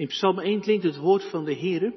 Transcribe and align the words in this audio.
In 0.00 0.06
Psalm 0.06 0.38
1 0.38 0.60
klinkt 0.60 0.84
het 0.84 0.96
woord 0.96 1.30
van 1.30 1.44
de 1.44 1.54
Heere. 1.54 1.94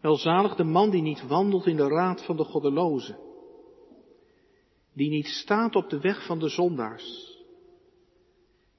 Welzalig 0.00 0.54
de 0.54 0.64
man 0.64 0.90
die 0.90 1.02
niet 1.02 1.26
wandelt 1.26 1.66
in 1.66 1.76
de 1.76 1.88
raad 1.88 2.24
van 2.24 2.36
de 2.36 2.44
goddelozen, 2.44 3.18
die 4.92 5.08
niet 5.08 5.26
staat 5.26 5.76
op 5.76 5.90
de 5.90 6.00
weg 6.00 6.26
van 6.26 6.38
de 6.38 6.48
zondaars, 6.48 7.36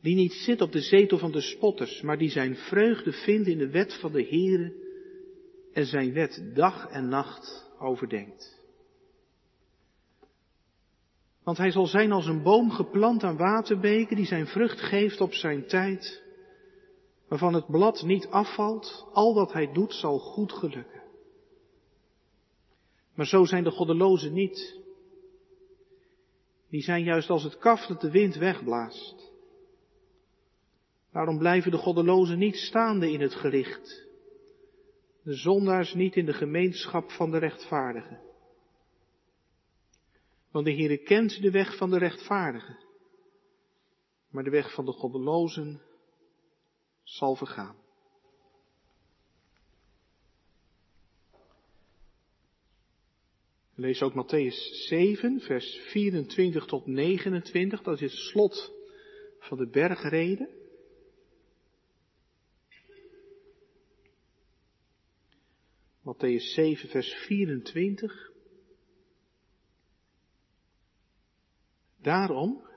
die 0.02 0.16
niet 0.16 0.34
zit 0.34 0.62
op 0.62 0.72
de 0.72 0.82
zetel 0.82 1.18
van 1.18 1.32
de 1.32 1.42
spotters, 1.42 2.02
maar 2.02 2.18
die 2.18 2.30
zijn 2.30 2.56
vreugde 2.56 3.12
vindt 3.12 3.48
in 3.48 3.58
de 3.58 3.70
wet 3.70 4.00
van 4.00 4.12
de 4.12 4.24
Heere 4.24 4.74
en 5.74 5.86
zijn 5.86 6.14
wet 6.14 6.52
dag 6.54 6.88
en 6.90 7.10
nacht 7.10 7.72
overdenkt. 7.80 8.66
Want 11.44 11.58
hij 11.58 11.72
zal 11.72 11.86
zijn 11.86 12.12
als 12.12 12.26
een 12.26 12.44
boom 12.44 12.72
geplant 12.72 13.24
aan 13.24 13.38
waterbeken 13.38 14.16
die 14.16 14.26
zijn 14.26 14.48
vrucht 14.48 14.80
geeft 14.80 15.22
op 15.22 15.34
zijn 15.34 15.68
tijd, 15.68 16.26
waarvan 17.28 17.54
het 17.54 17.68
blad 17.68 18.04
niet 18.04 18.28
afvalt, 18.28 19.08
al 19.14 19.34
wat 19.34 19.54
hij 19.54 19.72
doet 19.72 19.94
zal 19.94 20.20
goed 20.20 20.54
gelukken. 20.54 21.04
Maar 23.14 23.26
zo 23.26 23.46
zijn 23.46 23.64
de 23.64 23.72
goddelozen 23.72 24.34
niet. 24.34 24.80
Die 26.70 26.82
zijn 26.82 27.04
juist 27.04 27.30
als 27.30 27.44
het 27.44 27.58
kaf 27.58 27.86
dat 27.86 28.02
de 28.02 28.12
wind 28.12 28.36
wegblaast. 28.36 29.32
Waarom 31.12 31.38
blijven 31.38 31.72
de 31.72 31.78
goddelozen 31.78 32.38
niet 32.38 32.56
staande 32.56 33.12
in 33.12 33.22
het 33.22 33.34
gericht? 33.36 34.06
De 35.24 35.34
zondaars 35.34 35.94
niet 35.94 36.16
in 36.16 36.26
de 36.26 36.34
gemeenschap 36.34 37.12
van 37.12 37.32
de 37.32 37.38
rechtvaardigen. 37.38 38.22
Want 40.52 40.66
de 40.66 40.74
Heere 40.74 40.98
kent 40.98 41.42
de 41.42 41.52
weg 41.52 41.78
van 41.78 41.90
de 41.90 41.98
rechtvaardigen, 41.98 42.78
maar 44.30 44.44
de 44.44 44.50
weg 44.50 44.74
van 44.74 44.86
de 44.86 44.92
goddelozen 44.92 45.82
zal 47.08 47.36
vergaan. 47.36 47.76
Lees 53.76 54.02
ook 54.02 54.14
Matthäus 54.14 54.88
7, 54.88 55.40
vers 55.40 55.76
24 55.92 56.66
tot 56.66 56.86
29, 56.86 57.82
dat 57.82 58.02
is 58.02 58.12
het 58.12 58.20
slot 58.20 58.74
van 59.40 59.58
de 59.58 59.68
bergreden. 59.68 60.50
Matthäus 66.02 66.54
7, 66.54 66.90
vers 66.90 67.14
24. 67.14 68.32
Daarom, 71.98 72.68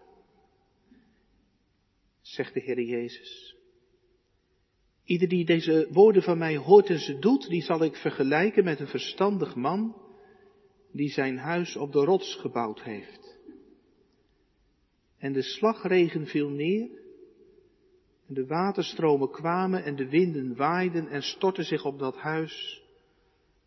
zegt 2.20 2.54
de 2.54 2.60
Heer 2.60 2.80
Jezus, 2.80 3.59
ieder 5.10 5.28
die 5.28 5.44
deze 5.44 5.88
woorden 5.92 6.22
van 6.22 6.38
mij 6.38 6.56
hoort 6.56 6.88
en 6.88 6.98
ze 6.98 7.18
doet, 7.18 7.48
die 7.48 7.62
zal 7.62 7.82
ik 7.82 7.96
vergelijken 7.96 8.64
met 8.64 8.80
een 8.80 8.86
verstandig 8.86 9.54
man 9.54 9.96
die 10.92 11.08
zijn 11.08 11.38
huis 11.38 11.76
op 11.76 11.92
de 11.92 12.04
rots 12.04 12.34
gebouwd 12.34 12.82
heeft. 12.82 13.38
En 15.18 15.32
de 15.32 15.42
slagregen 15.42 16.26
viel 16.26 16.48
neer, 16.48 16.88
en 18.28 18.34
de 18.34 18.46
waterstromen 18.46 19.30
kwamen 19.30 19.84
en 19.84 19.96
de 19.96 20.08
winden 20.08 20.56
waaiden 20.56 21.08
en 21.08 21.22
stortten 21.22 21.64
zich 21.64 21.84
op 21.84 21.98
dat 21.98 22.16
huis, 22.16 22.82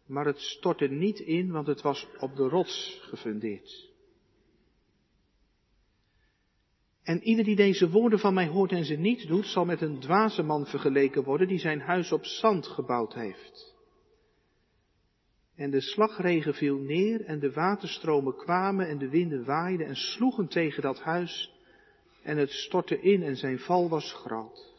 maar 0.06 0.26
het 0.26 0.40
stortte 0.40 0.88
niet 0.88 1.20
in, 1.20 1.52
want 1.52 1.68
het 1.68 1.82
was 1.82 2.08
op 2.20 2.36
de 2.36 2.48
rots 2.48 3.00
gefundeerd. 3.02 3.93
En 7.04 7.24
ieder 7.24 7.46
die 7.46 7.56
deze 7.56 7.90
woorden 7.90 8.20
van 8.20 8.34
mij 8.34 8.48
hoort 8.48 8.72
en 8.72 8.86
ze 8.86 8.96
niet 8.96 9.28
doet, 9.28 9.46
zal 9.46 9.66
met 9.66 9.82
een 9.82 10.00
dwaze 10.00 10.44
man 10.44 10.66
vergeleken 10.66 11.24
worden 11.24 11.48
die 11.48 11.60
zijn 11.60 11.82
huis 11.82 12.12
op 12.12 12.26
zand 12.26 12.68
gebouwd 12.68 13.14
heeft. 13.14 13.76
En 15.56 15.72
de 15.72 15.82
slagregen 15.82 16.54
viel 16.54 16.78
neer 16.78 17.26
en 17.26 17.40
de 17.40 17.52
waterstromen 17.52 18.36
kwamen 18.36 18.88
en 18.88 18.98
de 18.98 19.10
winden 19.10 19.46
waaiden 19.46 19.88
en 19.88 19.96
sloegen 19.96 20.48
tegen 20.48 20.82
dat 20.82 21.00
huis 21.00 21.52
en 22.24 22.38
het 22.38 22.52
stortte 22.52 23.02
in 23.02 23.24
en 23.24 23.36
zijn 23.36 23.60
val 23.60 23.90
was 23.90 24.14
groot. 24.14 24.72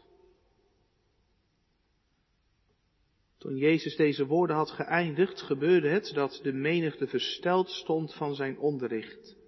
Toen 3.38 3.56
Jezus 3.56 3.96
deze 3.96 4.26
woorden 4.26 4.56
had 4.56 4.70
geëindigd, 4.70 5.40
gebeurde 5.42 5.88
het 5.88 6.10
dat 6.14 6.40
de 6.42 6.52
menigte 6.52 7.06
versteld 7.06 7.70
stond 7.70 8.14
van 8.14 8.34
zijn 8.34 8.58
onderricht 8.58 9.43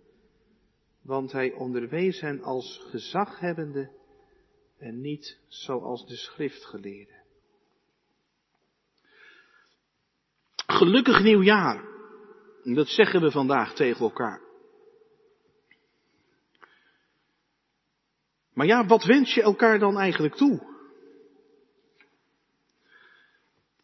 want 1.06 1.32
hij 1.32 1.52
onderwees 1.52 2.20
hen 2.20 2.42
als 2.42 2.86
gezaghebbende 2.90 3.90
en 4.78 5.00
niet 5.00 5.38
zoals 5.48 6.06
de 6.06 6.16
schriftgeleerden. 6.16 7.22
Gelukkig 10.66 11.22
nieuwjaar. 11.22 11.84
Dat 12.62 12.88
zeggen 12.88 13.20
we 13.20 13.30
vandaag 13.30 13.74
tegen 13.74 14.00
elkaar. 14.00 14.40
Maar 18.52 18.66
ja, 18.66 18.86
wat 18.86 19.04
wens 19.04 19.34
je 19.34 19.42
elkaar 19.42 19.78
dan 19.78 19.98
eigenlijk 19.98 20.34
toe? 20.34 20.74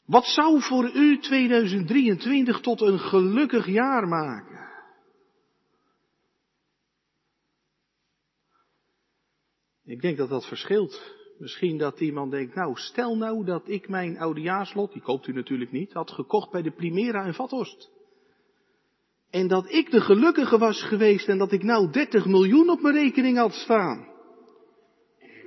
Wat 0.05 0.25
zou 0.25 0.61
voor 0.61 0.91
u 0.95 1.19
2023 1.19 2.61
tot 2.61 2.81
een 2.81 2.99
gelukkig 2.99 3.67
jaar 3.67 4.09
maken? 4.09 4.62
Ik 9.93 10.01
denk 10.01 10.17
dat 10.17 10.29
dat 10.29 10.47
verschilt. 10.47 11.03
Misschien 11.39 11.79
dat 11.79 12.01
iemand 12.01 12.31
denkt, 12.31 12.55
nou 12.55 12.73
stel 12.75 13.17
nou 13.17 13.45
dat 13.45 13.63
ik 13.69 13.89
mijn 13.89 14.19
oudejaarslot, 14.19 14.93
die 14.93 15.03
koopt 15.03 15.27
u 15.27 15.33
natuurlijk 15.33 15.73
niet, 15.73 15.93
had 15.93 16.11
gekocht 16.11 16.51
bij 16.51 16.63
de 16.63 16.71
Primera 16.71 17.25
in 17.25 17.35
Vathorst. 17.35 17.91
En 19.31 19.49
dat 19.49 19.73
ik 19.73 19.91
de 19.91 20.01
gelukkige 20.01 20.59
was 20.59 20.83
geweest 20.83 21.29
en 21.29 21.39
dat 21.39 21.53
ik 21.53 21.63
nou 21.63 21.91
30 21.91 22.27
miljoen 22.27 22.71
op 22.71 22.81
mijn 22.81 22.95
rekening 22.95 23.37
had 23.37 23.53
staan. 23.53 24.09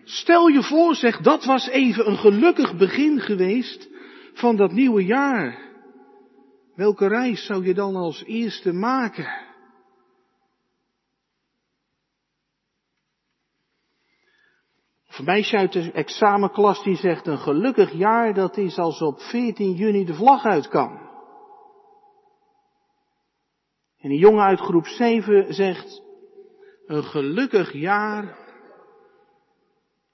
Stel 0.03 0.47
je 0.47 0.63
voor, 0.63 0.95
zeg, 0.95 1.21
dat 1.21 1.45
was 1.45 1.67
even 1.67 2.09
een 2.09 2.17
gelukkig 2.17 2.77
begin 2.77 3.19
geweest 3.19 3.89
van 4.33 4.55
dat 4.55 4.71
nieuwe 4.71 5.05
jaar. 5.05 5.71
Welke 6.75 7.07
reis 7.07 7.45
zou 7.45 7.65
je 7.65 7.73
dan 7.73 7.95
als 7.95 8.23
eerste 8.23 8.73
maken? 8.73 9.44
Een 15.17 15.25
meisje 15.25 15.57
uit 15.57 15.73
de 15.73 15.91
examenklas 15.91 16.83
die 16.83 16.95
zegt 16.95 17.27
een 17.27 17.37
gelukkig 17.37 17.91
jaar, 17.91 18.33
dat 18.33 18.57
is 18.57 18.77
als 18.77 19.01
op 19.01 19.19
14 19.19 19.71
juni 19.71 20.05
de 20.05 20.13
vlag 20.13 20.43
uit 20.43 20.67
kan. 20.67 20.99
En 23.97 24.09
een 24.09 24.17
jongen 24.17 24.43
uit 24.43 24.59
groep 24.59 24.85
7 24.85 25.53
zegt 25.53 26.01
een 26.85 27.03
gelukkig 27.03 27.73
jaar 27.73 28.37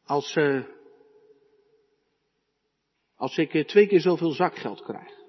als, 0.05 0.35
uh, 0.35 0.63
als 3.15 3.37
ik 3.37 3.67
twee 3.67 3.87
keer 3.87 4.01
zoveel 4.01 4.31
zakgeld 4.31 4.81
krijg. 4.81 5.19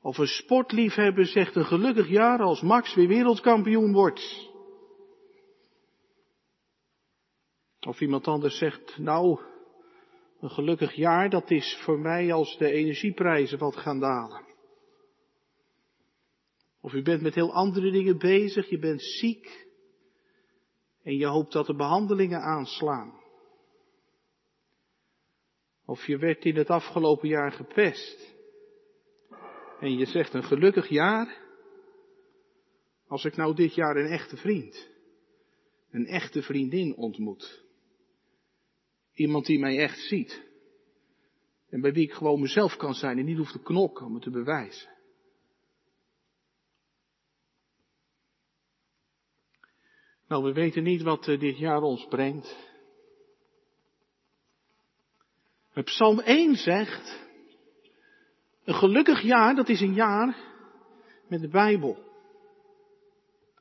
Of 0.00 0.18
een 0.18 0.26
sportliefhebber 0.26 1.26
zegt 1.26 1.56
een 1.56 1.64
gelukkig 1.64 2.08
jaar 2.08 2.38
als 2.38 2.60
Max 2.60 2.94
weer 2.94 3.08
wereldkampioen 3.08 3.92
wordt. 3.92 4.51
Of 7.86 8.00
iemand 8.00 8.26
anders 8.26 8.58
zegt, 8.58 8.98
nou, 8.98 9.40
een 10.40 10.50
gelukkig 10.50 10.94
jaar, 10.94 11.30
dat 11.30 11.50
is 11.50 11.80
voor 11.84 11.98
mij 11.98 12.32
als 12.32 12.56
de 12.58 12.70
energieprijzen 12.70 13.58
wat 13.58 13.76
gaan 13.76 14.00
dalen. 14.00 14.44
Of 16.80 16.92
u 16.92 17.02
bent 17.02 17.22
met 17.22 17.34
heel 17.34 17.52
andere 17.52 17.90
dingen 17.90 18.18
bezig, 18.18 18.68
je 18.68 18.78
bent 18.78 19.02
ziek 19.02 19.66
en 21.02 21.16
je 21.16 21.26
hoopt 21.26 21.52
dat 21.52 21.66
de 21.66 21.74
behandelingen 21.76 22.40
aanslaan. 22.40 23.20
Of 25.86 26.06
je 26.06 26.18
werd 26.18 26.44
in 26.44 26.56
het 26.56 26.70
afgelopen 26.70 27.28
jaar 27.28 27.52
gepest 27.52 28.34
en 29.80 29.98
je 29.98 30.06
zegt 30.06 30.34
een 30.34 30.44
gelukkig 30.44 30.88
jaar, 30.88 31.40
als 33.06 33.24
ik 33.24 33.36
nou 33.36 33.54
dit 33.54 33.74
jaar 33.74 33.96
een 33.96 34.10
echte 34.10 34.36
vriend, 34.36 34.88
een 35.90 36.06
echte 36.06 36.42
vriendin 36.42 36.96
ontmoet. 36.96 37.64
Iemand 39.14 39.46
die 39.46 39.58
mij 39.58 39.78
echt 39.78 39.98
ziet. 39.98 40.42
En 41.68 41.80
bij 41.80 41.92
wie 41.92 42.04
ik 42.04 42.12
gewoon 42.12 42.40
mezelf 42.40 42.76
kan 42.76 42.94
zijn 42.94 43.18
en 43.18 43.24
niet 43.24 43.36
hoef 43.36 43.52
te 43.52 43.62
knokken 43.62 44.06
om 44.06 44.14
het 44.14 44.22
te 44.22 44.30
bewijzen. 44.30 44.90
Nou, 50.28 50.44
we 50.44 50.52
weten 50.52 50.82
niet 50.82 51.02
wat 51.02 51.28
eh, 51.28 51.40
dit 51.40 51.58
jaar 51.58 51.82
ons 51.82 52.06
brengt. 52.06 52.56
Psalm 55.84 56.20
1 56.20 56.54
zegt, 56.56 57.20
een 58.64 58.74
gelukkig 58.74 59.22
jaar, 59.22 59.54
dat 59.54 59.68
is 59.68 59.80
een 59.80 59.94
jaar 59.94 60.36
met 61.28 61.40
de 61.40 61.48
Bijbel. 61.48 62.10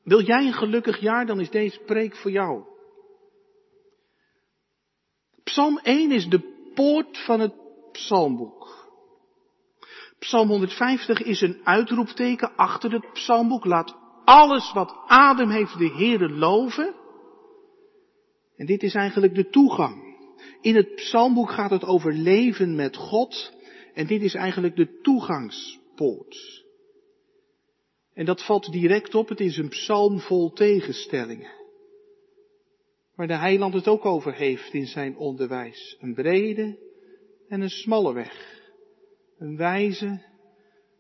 Wil 0.03 0.21
jij 0.21 0.45
een 0.45 0.53
gelukkig 0.53 1.00
jaar, 1.00 1.25
dan 1.25 1.39
is 1.39 1.50
deze 1.50 1.80
preek 1.80 2.15
voor 2.15 2.31
jou. 2.31 2.71
Psalm 5.51 5.80
1 5.83 6.12
is 6.12 6.27
de 6.27 6.69
poort 6.74 7.18
van 7.18 7.39
het 7.39 7.53
psalmboek. 7.92 8.89
Psalm 10.19 10.48
150 10.48 11.21
is 11.21 11.42
een 11.42 11.59
uitroepteken 11.63 12.56
achter 12.56 12.92
het 12.92 13.13
psalmboek. 13.13 13.65
Laat 13.65 13.95
alles 14.25 14.74
wat 14.74 14.95
adem 15.07 15.50
heeft 15.50 15.77
de 15.77 15.89
Heere 15.89 16.30
loven. 16.30 16.94
En 18.56 18.65
dit 18.65 18.83
is 18.83 18.94
eigenlijk 18.94 19.36
de 19.36 19.50
toegang. 19.50 20.18
In 20.62 20.75
het 20.75 20.95
psalmboek 20.95 21.51
gaat 21.51 21.71
het 21.71 21.86
over 21.86 22.13
leven 22.13 22.75
met 22.75 22.95
God. 22.95 23.53
En 23.94 24.07
dit 24.07 24.21
is 24.21 24.33
eigenlijk 24.33 24.75
de 24.75 25.00
toegangspoort. 25.01 26.63
En 28.13 28.25
dat 28.25 28.45
valt 28.45 28.71
direct 28.71 29.15
op. 29.15 29.30
Het 29.30 29.39
is 29.39 29.57
een 29.57 29.69
psalm 29.69 30.19
vol 30.19 30.51
tegenstellingen. 30.51 31.61
Waar 33.16 33.28
de 33.28 33.38
heiland 33.38 33.74
het 33.74 33.88
ook 33.88 34.06
over 34.06 34.34
heeft 34.34 34.74
in 34.74 34.86
zijn 34.86 35.18
onderwijs. 35.18 35.98
Een 36.00 36.13
brede 36.13 36.80
en 37.48 37.62
een 37.62 37.69
smalle 37.69 38.13
weg. 38.13 38.60
Een 39.38 39.58
wijze 39.58 40.25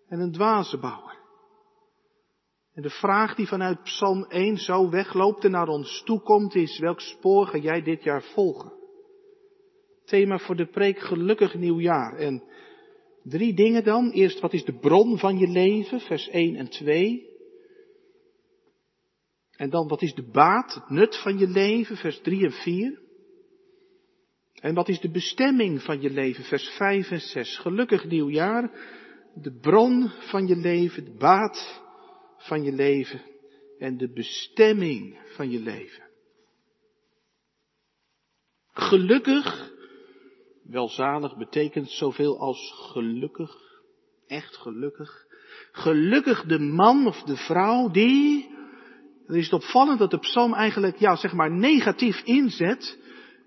en 0.07 0.19
een 0.19 0.31
dwaze 0.31 0.77
bouwer. 0.77 1.19
En 2.73 2.81
de 2.81 2.89
vraag 2.89 3.35
die 3.35 3.47
vanuit 3.47 3.83
Psalm 3.83 4.25
1 4.29 4.57
zo 4.57 4.89
wegloopt 4.89 5.43
en 5.43 5.51
naar 5.51 5.67
ons 5.67 6.03
toekomt 6.05 6.55
is, 6.55 6.79
welk 6.79 6.99
spoor 6.99 7.47
ga 7.47 7.57
jij 7.57 7.81
dit 7.81 8.03
jaar 8.03 8.23
volgen? 8.23 8.73
Thema 10.05 10.37
voor 10.37 10.55
de 10.55 10.65
preek, 10.65 10.99
gelukkig 10.99 11.55
nieuwjaar. 11.55 12.17
En 12.17 12.43
drie 13.23 13.53
dingen 13.53 13.83
dan. 13.83 14.11
Eerst, 14.11 14.39
wat 14.39 14.53
is 14.53 14.65
de 14.65 14.79
bron 14.79 15.17
van 15.17 15.37
je 15.37 15.47
leven? 15.47 15.99
Vers 15.99 16.29
1 16.29 16.55
en 16.55 16.69
2. 16.69 17.30
En 19.61 19.69
dan, 19.69 19.87
wat 19.87 20.01
is 20.01 20.13
de 20.13 20.29
baat, 20.31 20.73
het 20.73 20.89
nut 20.89 21.17
van 21.17 21.37
je 21.37 21.47
leven? 21.47 21.97
Vers 21.97 22.21
3 22.21 22.45
en 22.45 22.51
4. 22.51 22.99
En 24.53 24.73
wat 24.73 24.89
is 24.89 24.99
de 24.99 25.11
bestemming 25.11 25.81
van 25.81 26.01
je 26.01 26.09
leven? 26.09 26.43
Vers 26.43 26.69
5 26.69 27.11
en 27.11 27.21
6. 27.21 27.57
Gelukkig 27.57 28.05
nieuwjaar. 28.05 28.71
De 29.35 29.59
bron 29.59 30.09
van 30.09 30.47
je 30.47 30.55
leven, 30.55 31.05
de 31.05 31.15
baat 31.17 31.81
van 32.37 32.63
je 32.63 32.71
leven 32.71 33.21
en 33.77 33.97
de 33.97 34.11
bestemming 34.13 35.19
van 35.35 35.49
je 35.49 35.59
leven. 35.59 36.03
Gelukkig, 38.71 39.71
welzalig 40.63 41.37
betekent 41.37 41.89
zoveel 41.89 42.39
als 42.39 42.73
gelukkig, 42.91 43.57
echt 44.27 44.57
gelukkig. 44.57 45.25
Gelukkig 45.71 46.45
de 46.45 46.59
man 46.59 47.07
of 47.07 47.23
de 47.23 47.35
vrouw 47.35 47.89
die, 47.89 48.59
het 49.31 49.39
is 49.39 49.53
opvallend 49.53 49.99
dat 49.99 50.11
de 50.11 50.19
psalm 50.19 50.53
eigenlijk, 50.53 50.97
ja, 50.97 51.15
zeg 51.15 51.33
maar 51.33 51.51
negatief 51.51 52.21
inzet. 52.23 52.97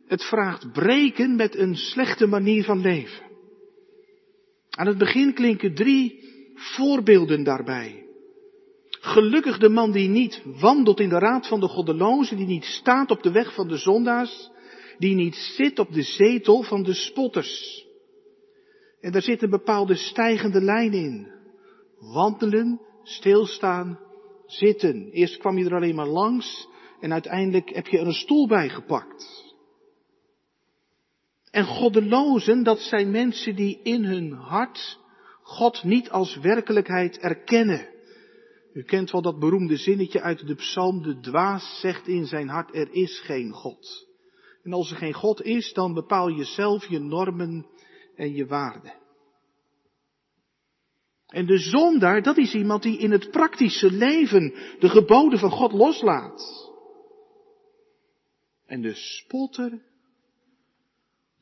Het 0.06 0.24
vraagt 0.24 0.72
breken 0.72 1.36
met 1.36 1.56
een 1.56 1.76
slechte 1.76 2.26
manier 2.26 2.64
van 2.64 2.80
leven. 2.80 3.22
Aan 4.70 4.86
het 4.86 4.98
begin 4.98 5.34
klinken 5.34 5.74
drie 5.74 6.22
voorbeelden 6.54 7.44
daarbij. 7.44 8.06
Gelukkig 8.90 9.58
de 9.58 9.68
man 9.68 9.92
die 9.92 10.08
niet 10.08 10.42
wandelt 10.60 11.00
in 11.00 11.08
de 11.08 11.18
raad 11.18 11.48
van 11.48 11.60
de 11.60 11.68
goddelozen, 11.68 12.36
die 12.36 12.46
niet 12.46 12.64
staat 12.64 13.10
op 13.10 13.22
de 13.22 13.32
weg 13.32 13.54
van 13.54 13.68
de 13.68 13.76
zondaars, 13.76 14.50
die 14.98 15.14
niet 15.14 15.34
zit 15.34 15.78
op 15.78 15.92
de 15.92 16.02
zetel 16.02 16.62
van 16.62 16.82
de 16.82 16.94
spotters. 16.94 17.84
En 19.00 19.12
daar 19.12 19.22
zit 19.22 19.42
een 19.42 19.50
bepaalde 19.50 19.94
stijgende 19.94 20.60
lijn 20.60 20.92
in. 20.92 21.32
Wandelen, 21.98 22.80
stilstaan, 23.02 23.98
zitten. 24.46 25.10
Eerst 25.10 25.36
kwam 25.36 25.58
je 25.58 25.64
er 25.64 25.74
alleen 25.74 25.94
maar 25.94 26.08
langs 26.08 26.68
en 27.00 27.12
uiteindelijk 27.12 27.74
heb 27.74 27.86
je 27.86 27.98
er 27.98 28.06
een 28.06 28.12
stoel 28.12 28.48
bij 28.48 28.68
gepakt. 28.68 29.52
En 31.50 31.64
goddelozen, 31.64 32.62
dat 32.62 32.78
zijn 32.78 33.10
mensen 33.10 33.56
die 33.56 33.80
in 33.82 34.04
hun 34.04 34.32
hart 34.32 34.98
God 35.42 35.82
niet 35.82 36.10
als 36.10 36.36
werkelijkheid 36.36 37.18
erkennen. 37.18 37.88
U 38.72 38.82
kent 38.82 39.10
wel 39.10 39.22
dat 39.22 39.38
beroemde 39.38 39.76
zinnetje 39.76 40.20
uit 40.20 40.46
de 40.46 40.54
psalm, 40.54 41.02
de 41.02 41.20
dwaas 41.20 41.80
zegt 41.80 42.08
in 42.08 42.26
zijn 42.26 42.48
hart, 42.48 42.74
er 42.74 42.92
is 42.92 43.20
geen 43.20 43.52
God. 43.52 44.08
En 44.62 44.72
als 44.72 44.90
er 44.90 44.96
geen 44.96 45.12
God 45.12 45.42
is, 45.42 45.72
dan 45.72 45.94
bepaal 45.94 46.28
je 46.28 46.44
zelf 46.44 46.86
je 46.86 46.98
normen 46.98 47.66
en 48.16 48.34
je 48.34 48.46
waarden. 48.46 48.94
En 51.34 51.46
de 51.46 51.58
zondaar, 51.58 52.22
dat 52.22 52.36
is 52.36 52.54
iemand 52.54 52.82
die 52.82 52.98
in 52.98 53.10
het 53.10 53.30
praktische 53.30 53.92
leven 53.92 54.54
de 54.78 54.88
geboden 54.88 55.38
van 55.38 55.50
God 55.50 55.72
loslaat. 55.72 56.70
En 58.66 58.82
de 58.82 58.94
spotter, 58.94 59.82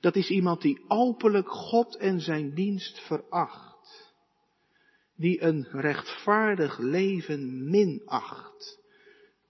dat 0.01 0.17
is 0.17 0.31
iemand 0.31 0.63
die 0.63 0.85
openlijk 0.89 1.49
God 1.49 1.97
en 1.97 2.21
zijn 2.21 2.55
dienst 2.55 3.07
veracht 3.07 4.13
die 5.17 5.43
een 5.43 5.67
rechtvaardig 5.71 6.79
leven 6.79 7.71
minacht. 7.71 8.81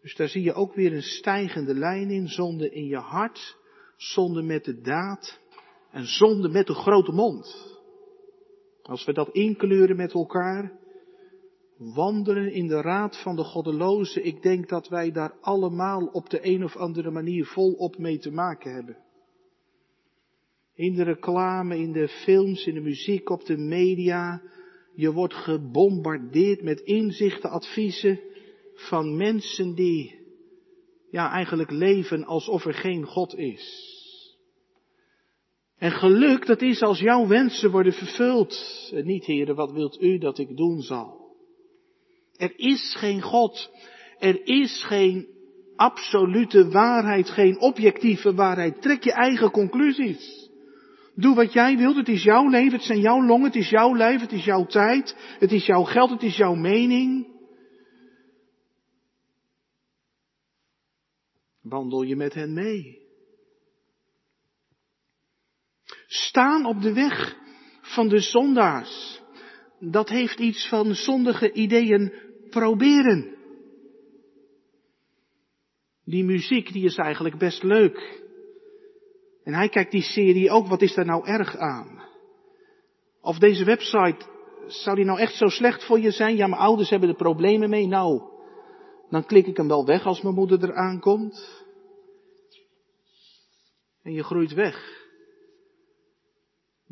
Dus 0.00 0.16
daar 0.16 0.28
zie 0.28 0.42
je 0.42 0.54
ook 0.54 0.74
weer 0.74 0.92
een 0.92 1.02
stijgende 1.02 1.74
lijn 1.74 2.10
in, 2.10 2.28
zonde 2.28 2.70
in 2.70 2.86
je 2.86 2.98
hart, 2.98 3.56
zonde 3.96 4.42
met 4.42 4.64
de 4.64 4.80
daad 4.80 5.40
en 5.90 6.06
zonde 6.06 6.48
met 6.48 6.66
de 6.66 6.74
grote 6.74 7.12
mond. 7.12 7.71
Als 8.82 9.04
we 9.04 9.12
dat 9.12 9.28
inkleuren 9.32 9.96
met 9.96 10.12
elkaar, 10.12 10.72
wandelen 11.76 12.52
in 12.52 12.66
de 12.66 12.80
raad 12.80 13.22
van 13.22 13.36
de 13.36 13.44
goddelozen, 13.44 14.24
ik 14.24 14.42
denk 14.42 14.68
dat 14.68 14.88
wij 14.88 15.12
daar 15.12 15.34
allemaal 15.40 16.06
op 16.06 16.30
de 16.30 16.46
een 16.46 16.64
of 16.64 16.76
andere 16.76 17.10
manier 17.10 17.46
volop 17.46 17.98
mee 17.98 18.18
te 18.18 18.30
maken 18.30 18.72
hebben. 18.72 18.96
In 20.74 20.94
de 20.94 21.02
reclame, 21.02 21.78
in 21.78 21.92
de 21.92 22.08
films, 22.08 22.66
in 22.66 22.74
de 22.74 22.80
muziek, 22.80 23.30
op 23.30 23.44
de 23.44 23.56
media, 23.56 24.42
je 24.94 25.12
wordt 25.12 25.34
gebombardeerd 25.34 26.62
met 26.62 26.80
inzichten, 26.80 27.50
adviezen 27.50 28.20
van 28.74 29.16
mensen 29.16 29.74
die 29.74 30.20
ja, 31.10 31.30
eigenlijk 31.30 31.70
leven 31.70 32.24
alsof 32.24 32.64
er 32.64 32.74
geen 32.74 33.04
God 33.04 33.36
is. 33.36 33.90
En 35.82 35.92
geluk, 35.92 36.46
dat 36.46 36.62
is 36.62 36.82
als 36.82 36.98
jouw 36.98 37.26
wensen 37.26 37.70
worden 37.70 37.92
vervuld. 37.92 38.90
En 38.94 39.06
niet, 39.06 39.24
heren, 39.24 39.54
wat 39.54 39.72
wilt 39.72 40.02
u 40.02 40.18
dat 40.18 40.38
ik 40.38 40.56
doen 40.56 40.80
zal? 40.80 41.36
Er 42.36 42.58
is 42.58 42.94
geen 42.98 43.22
God. 43.22 43.70
Er 44.18 44.46
is 44.46 44.84
geen 44.84 45.26
absolute 45.76 46.68
waarheid, 46.68 47.30
geen 47.30 47.60
objectieve 47.60 48.34
waarheid. 48.34 48.82
Trek 48.82 49.04
je 49.04 49.12
eigen 49.12 49.50
conclusies. 49.50 50.50
Doe 51.14 51.34
wat 51.34 51.52
jij 51.52 51.76
wilt, 51.76 51.96
het 51.96 52.08
is 52.08 52.22
jouw 52.22 52.48
leven, 52.48 52.72
het 52.72 52.86
zijn 52.86 53.00
jouw 53.00 53.24
longen, 53.24 53.46
het 53.46 53.56
is 53.56 53.70
jouw 53.70 53.96
lijf, 53.96 54.20
het 54.20 54.32
is 54.32 54.44
jouw 54.44 54.66
tijd, 54.66 55.16
het 55.38 55.52
is 55.52 55.66
jouw 55.66 55.82
geld, 55.82 56.10
het 56.10 56.22
is 56.22 56.36
jouw 56.36 56.54
mening. 56.54 57.26
Wandel 61.60 62.02
je 62.02 62.16
met 62.16 62.34
hen 62.34 62.52
mee. 62.52 63.01
Staan 66.12 66.66
op 66.66 66.82
de 66.82 66.92
weg 66.92 67.36
van 67.80 68.08
de 68.08 68.18
zondaars. 68.18 69.20
Dat 69.78 70.08
heeft 70.08 70.38
iets 70.38 70.68
van 70.68 70.94
zondige 70.94 71.52
ideeën 71.52 72.12
proberen. 72.50 73.36
Die 76.04 76.24
muziek 76.24 76.72
die 76.72 76.84
is 76.84 76.96
eigenlijk 76.96 77.38
best 77.38 77.62
leuk. 77.62 78.22
En 79.44 79.54
hij 79.54 79.68
kijkt 79.68 79.90
die 79.90 80.02
serie 80.02 80.50
ook, 80.50 80.66
wat 80.66 80.82
is 80.82 80.94
daar 80.94 81.04
nou 81.04 81.26
erg 81.26 81.56
aan? 81.56 82.02
Of 83.20 83.38
deze 83.38 83.64
website, 83.64 84.26
zou 84.66 84.96
die 84.96 85.04
nou 85.04 85.18
echt 85.18 85.34
zo 85.34 85.48
slecht 85.48 85.84
voor 85.84 86.00
je 86.00 86.10
zijn? 86.10 86.36
Ja, 86.36 86.46
mijn 86.46 86.60
ouders 86.60 86.90
hebben 86.90 87.08
er 87.08 87.14
problemen 87.14 87.70
mee. 87.70 87.86
Nou, 87.86 88.22
dan 89.10 89.24
klik 89.24 89.46
ik 89.46 89.56
hem 89.56 89.68
wel 89.68 89.86
weg 89.86 90.06
als 90.06 90.22
mijn 90.22 90.34
moeder 90.34 90.62
er 90.62 90.74
aankomt. 90.74 91.64
En 94.02 94.12
je 94.12 94.22
groeit 94.22 94.52
weg 94.52 95.01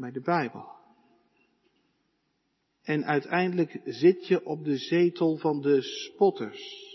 bij 0.00 0.10
de 0.10 0.20
Bijbel. 0.20 0.78
En 2.82 3.04
uiteindelijk 3.04 3.80
zit 3.84 4.26
je 4.26 4.44
op 4.44 4.64
de 4.64 4.76
zetel 4.76 5.36
van 5.36 5.60
de 5.60 5.82
spotters. 5.82 6.88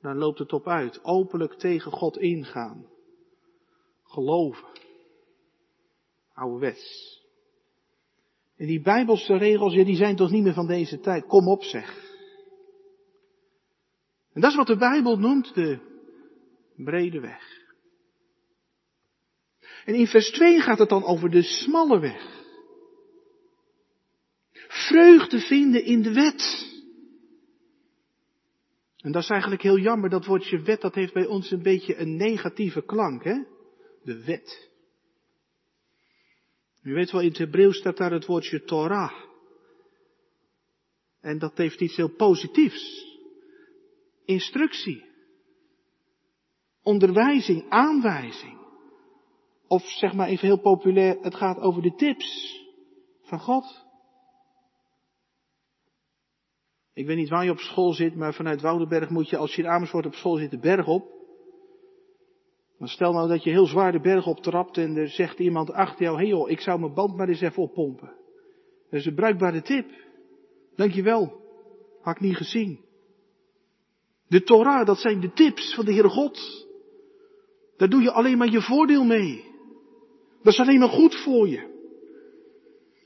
Dan 0.00 0.16
loopt 0.16 0.38
het 0.38 0.52
op 0.52 0.66
uit. 0.66 1.04
Openlijk 1.04 1.54
tegen 1.54 1.92
God 1.92 2.18
ingaan 2.18 2.86
geloven. 4.02 4.68
Ouderwets. 6.32 7.12
En 8.56 8.66
die 8.66 8.82
bijbelse 8.82 9.36
regels, 9.36 9.74
ja, 9.74 9.84
die 9.84 9.96
zijn 9.96 10.16
toch 10.16 10.30
niet 10.30 10.42
meer 10.42 10.54
van 10.54 10.66
deze 10.66 11.00
tijd. 11.00 11.26
Kom 11.26 11.48
op 11.48 11.62
zeg. 11.62 12.12
En 14.32 14.40
dat 14.40 14.50
is 14.50 14.56
wat 14.56 14.66
de 14.66 14.76
Bijbel 14.76 15.18
noemt 15.18 15.54
de 15.54 15.78
brede 16.76 17.20
weg. 17.20 17.63
En 19.84 19.94
in 19.94 20.06
vers 20.06 20.30
2 20.30 20.60
gaat 20.60 20.78
het 20.78 20.88
dan 20.88 21.04
over 21.04 21.30
de 21.30 21.42
smalle 21.42 22.00
weg. 22.00 22.42
Vreugde 24.68 25.40
vinden 25.40 25.84
in 25.84 26.02
de 26.02 26.12
wet. 26.12 26.72
En 28.96 29.12
dat 29.12 29.22
is 29.22 29.28
eigenlijk 29.28 29.62
heel 29.62 29.78
jammer, 29.78 30.10
dat 30.10 30.26
woordje 30.26 30.62
wet, 30.62 30.80
dat 30.80 30.94
heeft 30.94 31.12
bij 31.12 31.26
ons 31.26 31.50
een 31.50 31.62
beetje 31.62 31.96
een 31.96 32.16
negatieve 32.16 32.84
klank, 32.84 33.24
hè? 33.24 33.42
de 34.02 34.24
wet. 34.24 34.70
U 36.82 36.94
weet 36.94 37.10
wel, 37.10 37.20
in 37.20 37.28
het 37.28 37.38
Hebreeuws 37.38 37.76
staat 37.76 37.96
daar 37.96 38.12
het 38.12 38.26
woordje 38.26 38.64
Torah. 38.64 39.12
En 41.20 41.38
dat 41.38 41.56
heeft 41.56 41.80
iets 41.80 41.96
heel 41.96 42.14
positiefs. 42.14 43.06
Instructie. 44.24 45.04
Onderwijzing, 46.82 47.68
aanwijzing. 47.68 48.63
Of 49.74 49.82
zeg 49.82 50.12
maar 50.12 50.28
even 50.28 50.46
heel 50.46 50.60
populair, 50.60 51.18
het 51.20 51.34
gaat 51.34 51.58
over 51.58 51.82
de 51.82 51.94
tips 51.94 52.60
van 53.22 53.40
God. 53.40 53.84
Ik 56.92 57.06
weet 57.06 57.16
niet 57.16 57.28
waar 57.28 57.44
je 57.44 57.50
op 57.50 57.58
school 57.58 57.92
zit, 57.92 58.14
maar 58.14 58.34
vanuit 58.34 58.60
Woudenberg 58.60 59.10
moet 59.10 59.28
je, 59.28 59.36
als 59.36 59.54
je 59.54 59.62
in 59.62 59.68
Amersfoort 59.68 60.06
op 60.06 60.14
school 60.14 60.36
zit, 60.36 60.50
de 60.50 60.58
berg 60.58 60.86
op. 60.86 61.12
Dan 62.78 62.88
stel 62.88 63.12
nou 63.12 63.28
dat 63.28 63.42
je 63.42 63.50
heel 63.50 63.66
zwaar 63.66 63.92
de 63.92 64.00
berg 64.00 64.26
optrapt 64.26 64.78
en 64.78 64.96
er 64.96 65.08
zegt 65.08 65.38
iemand 65.38 65.70
achter 65.70 66.02
jou, 66.02 66.16
hé 66.16 66.22
hey 66.22 66.30
joh, 66.30 66.50
ik 66.50 66.60
zou 66.60 66.80
mijn 66.80 66.94
band 66.94 67.16
maar 67.16 67.28
eens 67.28 67.40
even 67.40 67.62
oppompen. 67.62 68.12
Dat 68.90 69.00
is 69.00 69.06
een 69.06 69.14
bruikbare 69.14 69.62
tip. 69.62 69.90
Dankjewel. 70.76 71.42
Had 72.00 72.14
ik 72.14 72.20
niet 72.20 72.36
gezien. 72.36 72.80
De 74.28 74.42
Torah, 74.42 74.86
dat 74.86 74.98
zijn 74.98 75.20
de 75.20 75.32
tips 75.32 75.74
van 75.74 75.84
de 75.84 75.92
Heere 75.92 76.08
God. 76.08 76.66
Daar 77.76 77.88
doe 77.88 78.02
je 78.02 78.12
alleen 78.12 78.38
maar 78.38 78.50
je 78.50 78.62
voordeel 78.62 79.04
mee. 79.04 79.53
Dat 80.44 80.52
is 80.52 80.58
alleen 80.58 80.78
maar 80.78 80.88
goed 80.88 81.14
voor 81.14 81.48
je. 81.48 81.72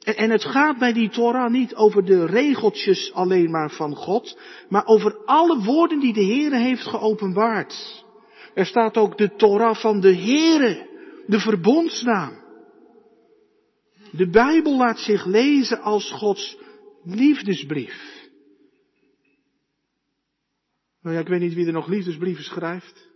En, 0.03 0.17
en 0.17 0.31
het 0.31 0.45
gaat 0.45 0.79
bij 0.79 0.93
die 0.93 1.09
Torah 1.09 1.51
niet 1.51 1.75
over 1.75 2.05
de 2.05 2.27
regeltjes 2.27 3.13
alleen 3.13 3.51
maar 3.51 3.71
van 3.71 3.97
God, 3.97 4.39
maar 4.69 4.87
over 4.87 5.17
alle 5.25 5.65
woorden 5.65 6.01
die 6.01 6.13
de 6.13 6.25
Heere 6.25 6.57
heeft 6.57 6.87
geopenbaard. 6.87 8.05
Er 8.55 8.67
staat 8.67 8.97
ook 8.97 9.19
de 9.19 9.35
Torah 9.37 9.77
van 9.77 10.01
de 10.01 10.15
Heere, 10.15 10.89
de 11.27 11.41
verbondsnaam. 11.41 12.47
De 14.11 14.31
Bijbel 14.31 14.77
laat 14.77 14.99
zich 14.99 15.25
lezen 15.25 15.81
als 15.81 16.11
Gods 16.11 16.59
liefdesbrief. 17.05 18.27
Nou 21.03 21.15
ja, 21.15 21.21
ik 21.21 21.29
weet 21.29 21.41
niet 21.41 21.55
wie 21.55 21.67
er 21.67 21.73
nog 21.73 21.87
liefdesbrieven 21.87 22.45
schrijft. 22.45 23.08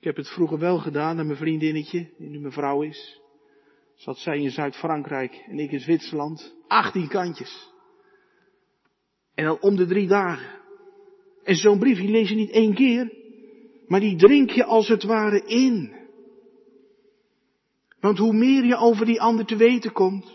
Ik 0.00 0.06
heb 0.06 0.16
het 0.16 0.28
vroeger 0.28 0.58
wel 0.58 0.78
gedaan 0.78 1.18
aan 1.18 1.26
mijn 1.26 1.38
vriendinnetje, 1.38 2.08
die 2.18 2.28
nu 2.28 2.38
mijn 2.38 2.52
vrouw 2.52 2.82
is. 2.82 3.20
Zat 3.94 4.18
zij 4.18 4.38
in 4.38 4.50
Zuid-Frankrijk 4.50 5.44
en 5.48 5.58
ik 5.58 5.72
in 5.72 5.80
Zwitserland. 5.80 6.54
18 6.66 7.08
kantjes. 7.08 7.72
En 9.34 9.44
dan 9.44 9.60
om 9.60 9.76
de 9.76 9.86
drie 9.86 10.08
dagen. 10.08 10.60
En 11.42 11.54
zo'n 11.54 11.78
brief, 11.78 11.98
die 11.98 12.10
lees 12.10 12.28
je 12.28 12.34
niet 12.34 12.50
één 12.50 12.74
keer, 12.74 13.12
maar 13.86 14.00
die 14.00 14.16
drink 14.16 14.50
je 14.50 14.64
als 14.64 14.88
het 14.88 15.02
ware 15.02 15.44
in. 15.46 15.92
Want 18.00 18.18
hoe 18.18 18.32
meer 18.32 18.64
je 18.64 18.76
over 18.76 19.06
die 19.06 19.20
ander 19.20 19.46
te 19.46 19.56
weten 19.56 19.92
komt, 19.92 20.32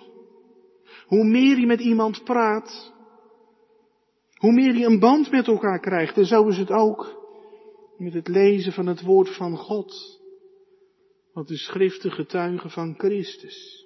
hoe 1.06 1.24
meer 1.24 1.60
je 1.60 1.66
met 1.66 1.80
iemand 1.80 2.24
praat, 2.24 2.94
hoe 4.36 4.52
meer 4.52 4.76
je 4.76 4.86
een 4.86 5.00
band 5.00 5.32
met 5.32 5.48
elkaar 5.48 5.80
krijgt. 5.80 6.18
En 6.18 6.26
zo 6.26 6.48
is 6.48 6.58
het 6.58 6.72
ook 6.72 7.25
met 7.98 8.14
het 8.14 8.28
lezen 8.28 8.74
van 8.74 8.88
het 8.88 9.02
woord 9.02 9.36
van 9.36 9.58
God. 9.58 10.20
Want 11.34 11.48
de 11.48 11.58
schriften 11.58 12.12
getuigen 12.12 12.70
van 12.70 12.94
Christus. 12.98 13.86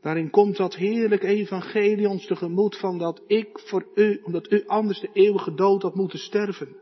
Daarin 0.00 0.30
komt 0.30 0.56
dat 0.56 0.74
heerlijk 0.74 1.22
evangelie 1.22 2.08
ons 2.08 2.26
tegemoet 2.26 2.76
van 2.76 2.98
dat 2.98 3.22
ik 3.26 3.58
voor 3.58 3.86
u, 3.94 4.20
omdat 4.22 4.52
u 4.52 4.66
anders 4.66 5.00
de 5.00 5.10
eeuwige 5.12 5.54
dood 5.54 5.82
had 5.82 5.94
moeten 5.94 6.18
sterven. 6.18 6.76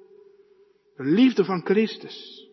De 0.97 1.05
liefde 1.05 1.45
van 1.45 1.65
Christus. 1.65 2.49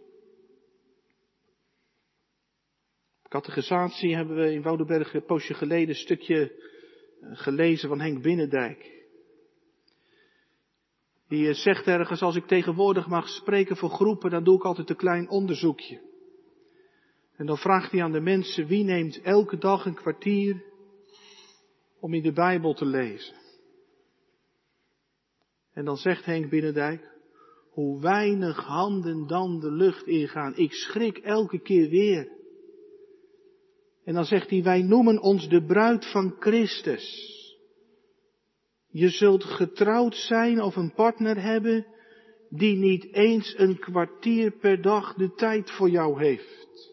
Catechisatie 3.28 4.16
hebben 4.16 4.36
we 4.36 4.54
in 4.54 4.62
Woudenberg 4.62 5.14
een 5.14 5.26
poosje 5.26 5.54
geleden 5.54 5.90
een 5.90 5.96
stukje 5.96 6.52
eh, 7.22 7.30
gelezen 7.34 7.90
van 7.90 8.00
Henk 8.00 8.22
Binnendijk. 8.22 9.01
Die 11.32 11.48
eh, 11.48 11.54
zegt 11.54 11.88
ergens, 11.88 12.22
als 12.22 12.36
ik 12.36 12.46
tegenwoordig 12.46 13.08
mag 13.08 13.30
spreken 13.30 13.78
voor 13.78 13.90
groepen, 13.90 14.30
dan 14.30 14.44
doe 14.44 14.56
ik 14.56 14.64
altijd 14.64 14.90
een 14.90 14.96
klein 14.96 15.30
onderzoekje. 15.30 16.02
En 17.36 17.46
dan 17.46 17.58
vraagt 17.58 17.92
hij 17.92 18.04
aan 18.04 18.12
de 18.12 18.20
mensen, 18.20 18.68
wie 18.68 18.84
neemt 18.84 19.22
elke 19.22 19.58
dag 19.58 19.86
een 19.86 19.96
kwartier 19.96 20.64
om 22.00 22.14
in 22.14 22.22
de 22.22 22.32
Bijbel 22.32 22.74
te 22.74 22.86
lezen? 22.86 23.36
En 25.74 25.86
dan 25.86 25.98
zegt 25.98 26.26
Henk 26.26 26.50
Binnendijk, 26.50 27.10
hoe 27.70 28.02
weinig 28.02 28.58
handen 28.58 29.28
dan 29.28 29.60
de 29.60 29.72
lucht 29.72 30.08
ingaan. 30.08 30.56
Ik 30.56 30.74
schrik 30.74 31.18
elke 31.18 31.60
keer 31.60 31.90
weer. 31.90 32.32
En 34.04 34.14
dan 34.14 34.26
zegt 34.26 34.50
hij, 34.50 34.64
wij 34.64 34.82
noemen 34.82 35.22
ons 35.22 35.50
de 35.50 35.66
bruid 35.66 36.12
van 36.12 36.36
Christus. 36.40 37.40
Je 38.92 39.10
zult 39.10 39.44
getrouwd 39.44 40.16
zijn 40.16 40.62
of 40.62 40.76
een 40.76 40.94
partner 40.94 41.42
hebben 41.42 41.86
die 42.50 42.78
niet 42.78 43.14
eens 43.14 43.54
een 43.58 43.80
kwartier 43.80 44.52
per 44.52 44.82
dag 44.82 45.14
de 45.14 45.34
tijd 45.34 45.72
voor 45.72 45.90
jou 45.90 46.24
heeft. 46.24 46.92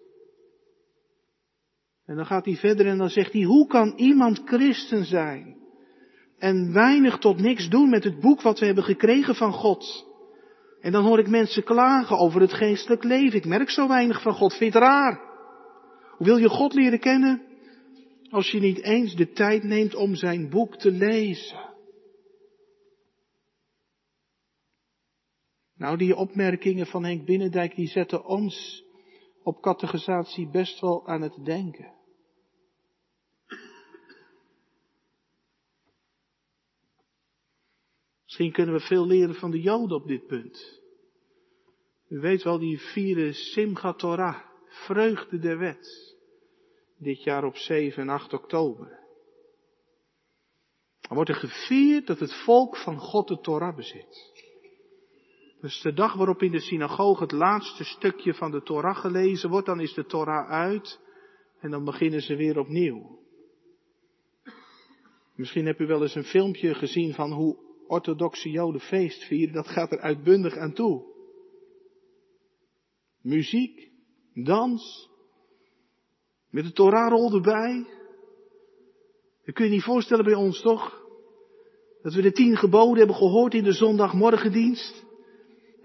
En 2.05 2.17
dan 2.17 2.27
gaat 2.27 2.45
hij 2.45 2.57
verder 2.57 2.87
en 2.87 2.99
dan 2.99 3.09
zegt 3.09 3.33
hij, 3.33 3.43
hoe 3.43 3.67
kan 3.67 3.93
iemand 3.97 4.43
christen 4.45 5.05
zijn 5.05 5.57
en 6.39 6.73
weinig 6.73 7.19
tot 7.19 7.41
niks 7.41 7.69
doen 7.69 7.91
met 7.91 8.05
het 8.05 8.21
boek 8.21 8.43
wat 8.43 8.59
we 8.59 8.67
hebben 8.67 8.85
gekregen 8.85 9.35
van 9.35 9.53
God? 9.53 10.07
En 10.81 10.93
dan 10.93 11.05
hoor 11.05 11.19
ik 11.19 11.29
mensen 11.29 11.65
klagen 11.65 12.19
over 12.19 12.41
het 12.41 12.53
geestelijk 12.53 13.05
leven. 13.05 13.39
Ik 13.39 13.47
merk 13.47 13.71
zo 13.71 13.89
weinig 13.89 14.23
van 14.23 14.33
God. 14.33 14.55
Vind 14.55 14.75
het 14.75 14.83
raar? 14.83 15.21
Hoe 16.17 16.27
wil 16.27 16.37
je 16.37 16.49
God 16.49 16.75
leren 16.75 17.01
kennen 17.01 17.43
als 18.31 18.51
je 18.51 18.61
niet 18.61 18.83
eens 18.83 19.15
de 19.15 19.31
tijd 19.31 19.63
neemt 19.63 19.95
om 19.95 20.15
zijn 20.15 20.51
boek 20.51 20.77
te 20.77 20.91
lezen? 20.91 21.68
Nou, 25.79 25.97
die 25.97 26.17
opmerkingen 26.17 26.87
van 26.87 27.05
Henk 27.05 27.25
Binnendijk, 27.25 27.75
die 27.75 27.89
zetten 27.89 28.25
ons 28.25 28.85
op 29.43 29.61
categorisatie 29.61 30.49
best 30.51 30.81
wel 30.81 31.07
aan 31.07 31.23
het 31.23 31.45
denken. 31.45 31.97
Misschien 38.25 38.53
kunnen 38.53 38.75
we 38.75 38.81
veel 38.81 39.07
leren 39.07 39.35
van 39.35 39.51
de 39.51 39.61
Joden 39.61 39.97
op 39.97 40.07
dit 40.07 40.27
punt. 40.27 40.81
U 42.09 42.21
weet 42.21 42.43
wel, 42.43 42.59
die 42.59 42.79
vieren 42.79 43.35
Simchat 43.35 43.99
Torah, 43.99 44.41
vreugde 44.67 45.39
der 45.39 45.59
wet, 45.59 46.17
dit 46.97 47.23
jaar 47.23 47.45
op 47.45 47.57
7 47.57 48.03
en 48.03 48.09
8 48.09 48.33
oktober. 48.33 48.99
Er 51.01 51.15
wordt 51.15 51.31
er 51.31 51.37
gevierd 51.37 52.07
dat 52.07 52.19
het 52.19 52.35
volk 52.35 52.77
van 52.77 52.99
God 52.99 53.29
de 53.29 53.41
Torah 53.41 53.77
bezit. 53.77 54.38
Dus 55.61 55.81
de 55.81 55.93
dag 55.93 56.15
waarop 56.15 56.43
in 56.43 56.53
de 56.53 56.61
synagoge 56.61 57.23
het 57.23 57.33
laatste 57.33 57.85
stukje 57.85 58.35
van 58.35 58.51
de 58.51 58.63
Torah 58.63 58.97
gelezen 58.97 59.51
wordt, 59.51 59.67
dan 59.67 59.81
is 59.81 59.95
de 59.95 60.05
Torah 60.05 60.51
uit 60.51 61.01
en 61.61 61.71
dan 61.71 61.85
beginnen 61.85 62.23
ze 62.23 62.37
weer 62.37 62.59
opnieuw. 62.59 63.19
Misschien 65.35 65.67
heb 65.67 65.81
u 65.81 65.87
wel 65.87 66.03
eens 66.03 66.15
een 66.15 66.25
filmpje 66.25 66.75
gezien 66.75 67.15
van 67.15 67.33
hoe 67.33 67.59
orthodoxe 67.87 68.51
Joden 68.51 68.81
feest 68.81 69.25
vieren. 69.25 69.55
Dat 69.55 69.69
gaat 69.69 69.93
er 69.93 70.01
uitbundig 70.01 70.57
aan 70.57 70.73
toe. 70.73 71.03
Muziek, 73.23 73.91
dans, 74.35 75.11
met 76.51 76.65
de 76.65 76.73
Torahrol 76.73 77.35
erbij. 77.35 77.87
Dat 79.45 79.55
kun 79.55 79.65
je 79.65 79.71
niet 79.71 79.83
voorstellen 79.83 80.25
bij 80.25 80.35
ons 80.35 80.61
toch? 80.61 81.03
Dat 82.03 82.15
we 82.15 82.23
de 82.23 82.33
tien 82.33 82.57
geboden 82.57 82.99
hebben 82.99 83.17
gehoord 83.17 83.55
in 83.55 83.65
de 83.65 83.73
zondagmorgendienst. 83.73 85.07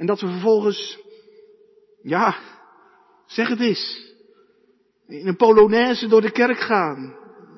En 0.04 0.10
dat 0.10 0.22
we 0.22 0.28
vervolgens, 0.28 1.00
ja, 2.02 2.40
zeg 3.26 3.48
het 3.48 3.60
eens, 3.60 4.14
in 5.08 5.28
een 5.28 5.36
polonaise 5.36 6.08
door 6.08 6.22
de 6.22 6.32
kerk 6.32 6.58
gaan. 6.58 7.16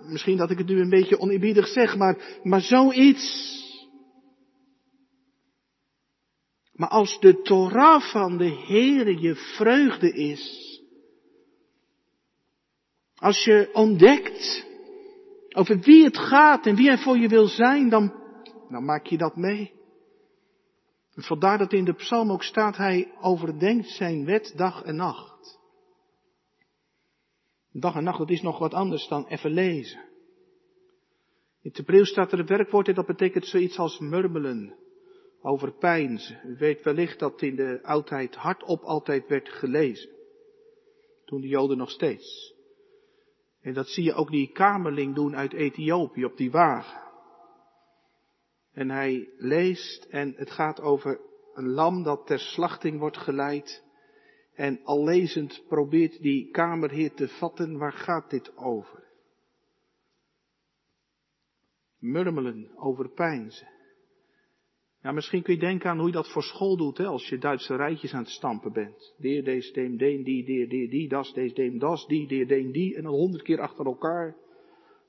Misschien 0.08 0.38
dat 0.38 0.52
ik 0.52 0.58
het 0.58 0.68
nu 0.68 0.80
een 0.80 0.90
beetje 0.90 1.20
oneerbiedig 1.20 1.68
zeg, 1.68 1.98
maar, 1.98 2.40
maar 2.44 2.62
zoiets. 2.62 3.54
Maar 6.74 6.90
als 6.90 7.20
de 7.20 7.42
Torah 7.42 8.02
van 8.02 8.38
de 8.38 8.64
Heere 8.68 9.22
je 9.22 9.36
vreugde 9.36 10.12
is, 10.12 10.82
als 13.16 13.44
je 13.44 13.70
ontdekt 13.74 14.66
over 15.52 15.80
wie 15.80 16.04
het 16.04 16.18
gaat 16.18 16.66
en 16.66 16.76
wie 16.76 16.88
hij 16.88 16.98
voor 16.98 17.18
je 17.18 17.28
wil 17.28 17.48
zijn, 17.48 17.90
dan, 17.90 18.14
dan 18.70 18.86
maak 18.86 19.06
je 19.06 19.18
dat 19.18 19.36
mee. 19.36 19.75
Vandaar 21.16 21.58
dat 21.58 21.74
in 21.74 21.86
de 21.86 21.94
psalm 21.94 22.32
ook 22.32 22.44
staat, 22.44 22.78
hij 22.78 23.12
overdenkt 23.22 23.90
zijn 23.90 24.26
wet 24.26 24.54
dag 24.56 24.84
en 24.84 24.96
nacht. 24.96 25.60
Dag 27.72 27.96
en 27.96 28.04
nacht, 28.04 28.18
dat 28.18 28.30
is 28.30 28.42
nog 28.42 28.60
wat 28.60 28.74
anders 28.74 29.08
dan 29.08 29.28
even 29.28 29.52
lezen. 29.52 30.04
In 31.62 31.74
het 31.74 32.08
staat 32.08 32.32
er 32.32 32.40
een 32.40 32.46
werkwoord 32.46 32.88
en 32.88 32.94
dat 32.94 33.06
betekent 33.06 33.46
zoiets 33.46 33.78
als 33.78 34.00
murmelen, 34.00 34.76
overpijnzen. 35.42 36.40
U 36.44 36.56
weet 36.58 36.84
wellicht 36.84 37.20
dat 37.20 37.42
in 37.42 37.56
de 37.56 37.80
oudheid 37.84 38.36
hardop 38.36 38.82
altijd 38.82 39.28
werd 39.28 39.50
gelezen. 39.50 40.10
Toen 41.26 41.42
de 41.42 41.48
Joden 41.48 41.78
nog 41.78 41.90
steeds 41.90 42.54
En 43.62 43.74
dat 43.74 43.88
zie 43.88 44.04
je 44.04 44.14
ook 44.14 44.30
die 44.30 44.52
kamerling 44.52 45.16
doen 45.16 45.36
uit 45.36 45.54
Ethiopië 45.54 46.26
op 46.26 46.38
die 46.38 46.52
wagen. 46.52 47.05
En 48.76 48.90
hij 48.90 49.30
leest 49.38 50.06
en 50.06 50.34
het 50.36 50.52
gaat 50.52 50.82
over 50.82 51.20
een 51.54 51.70
lam 51.70 52.04
dat 52.04 52.28
ter 52.28 52.40
slachting 52.40 53.00
wordt 53.00 53.18
geleid. 53.18 53.84
En 54.54 54.80
al 54.84 55.04
lezend 55.04 55.64
probeert 55.68 56.22
die 56.22 56.52
kamerheer 56.52 57.14
te 57.14 57.28
vatten, 57.28 57.78
waar 57.78 57.94
gaat 57.94 58.30
dit 58.30 58.58
over? 58.58 59.04
Murmelen, 62.00 62.78
overpijnzen. 62.78 63.68
Ja, 65.02 65.12
misschien 65.12 65.42
kun 65.42 65.54
je 65.54 65.60
denken 65.60 65.90
aan 65.90 65.98
hoe 65.98 66.08
je 66.08 66.14
dat 66.14 66.32
voor 66.32 66.44
school 66.44 66.78
doet, 66.78 66.98
hè, 66.98 67.06
als 67.06 67.30
je 67.30 67.38
Duitse 67.38 67.76
rijtjes 67.76 68.14
aan 68.14 68.24
het 68.24 68.30
stampen 68.30 68.74
bent. 68.74 69.14
Deer, 69.18 69.44
deze, 69.44 69.74
deem, 69.74 69.98
deen, 69.98 70.24
die, 70.24 70.46
deer, 70.46 70.70
deer, 70.70 70.90
die, 70.90 71.10
das, 71.10 71.34
deze, 71.34 71.54
deem, 71.54 71.80
das, 71.80 72.08
die, 72.08 72.28
deer, 72.28 72.48
deen, 72.48 72.72
die. 72.72 72.96
En 72.96 73.04
dan 73.04 73.14
honderd 73.14 73.44
keer 73.44 73.60
achter 73.60 73.86
elkaar. 73.86 74.36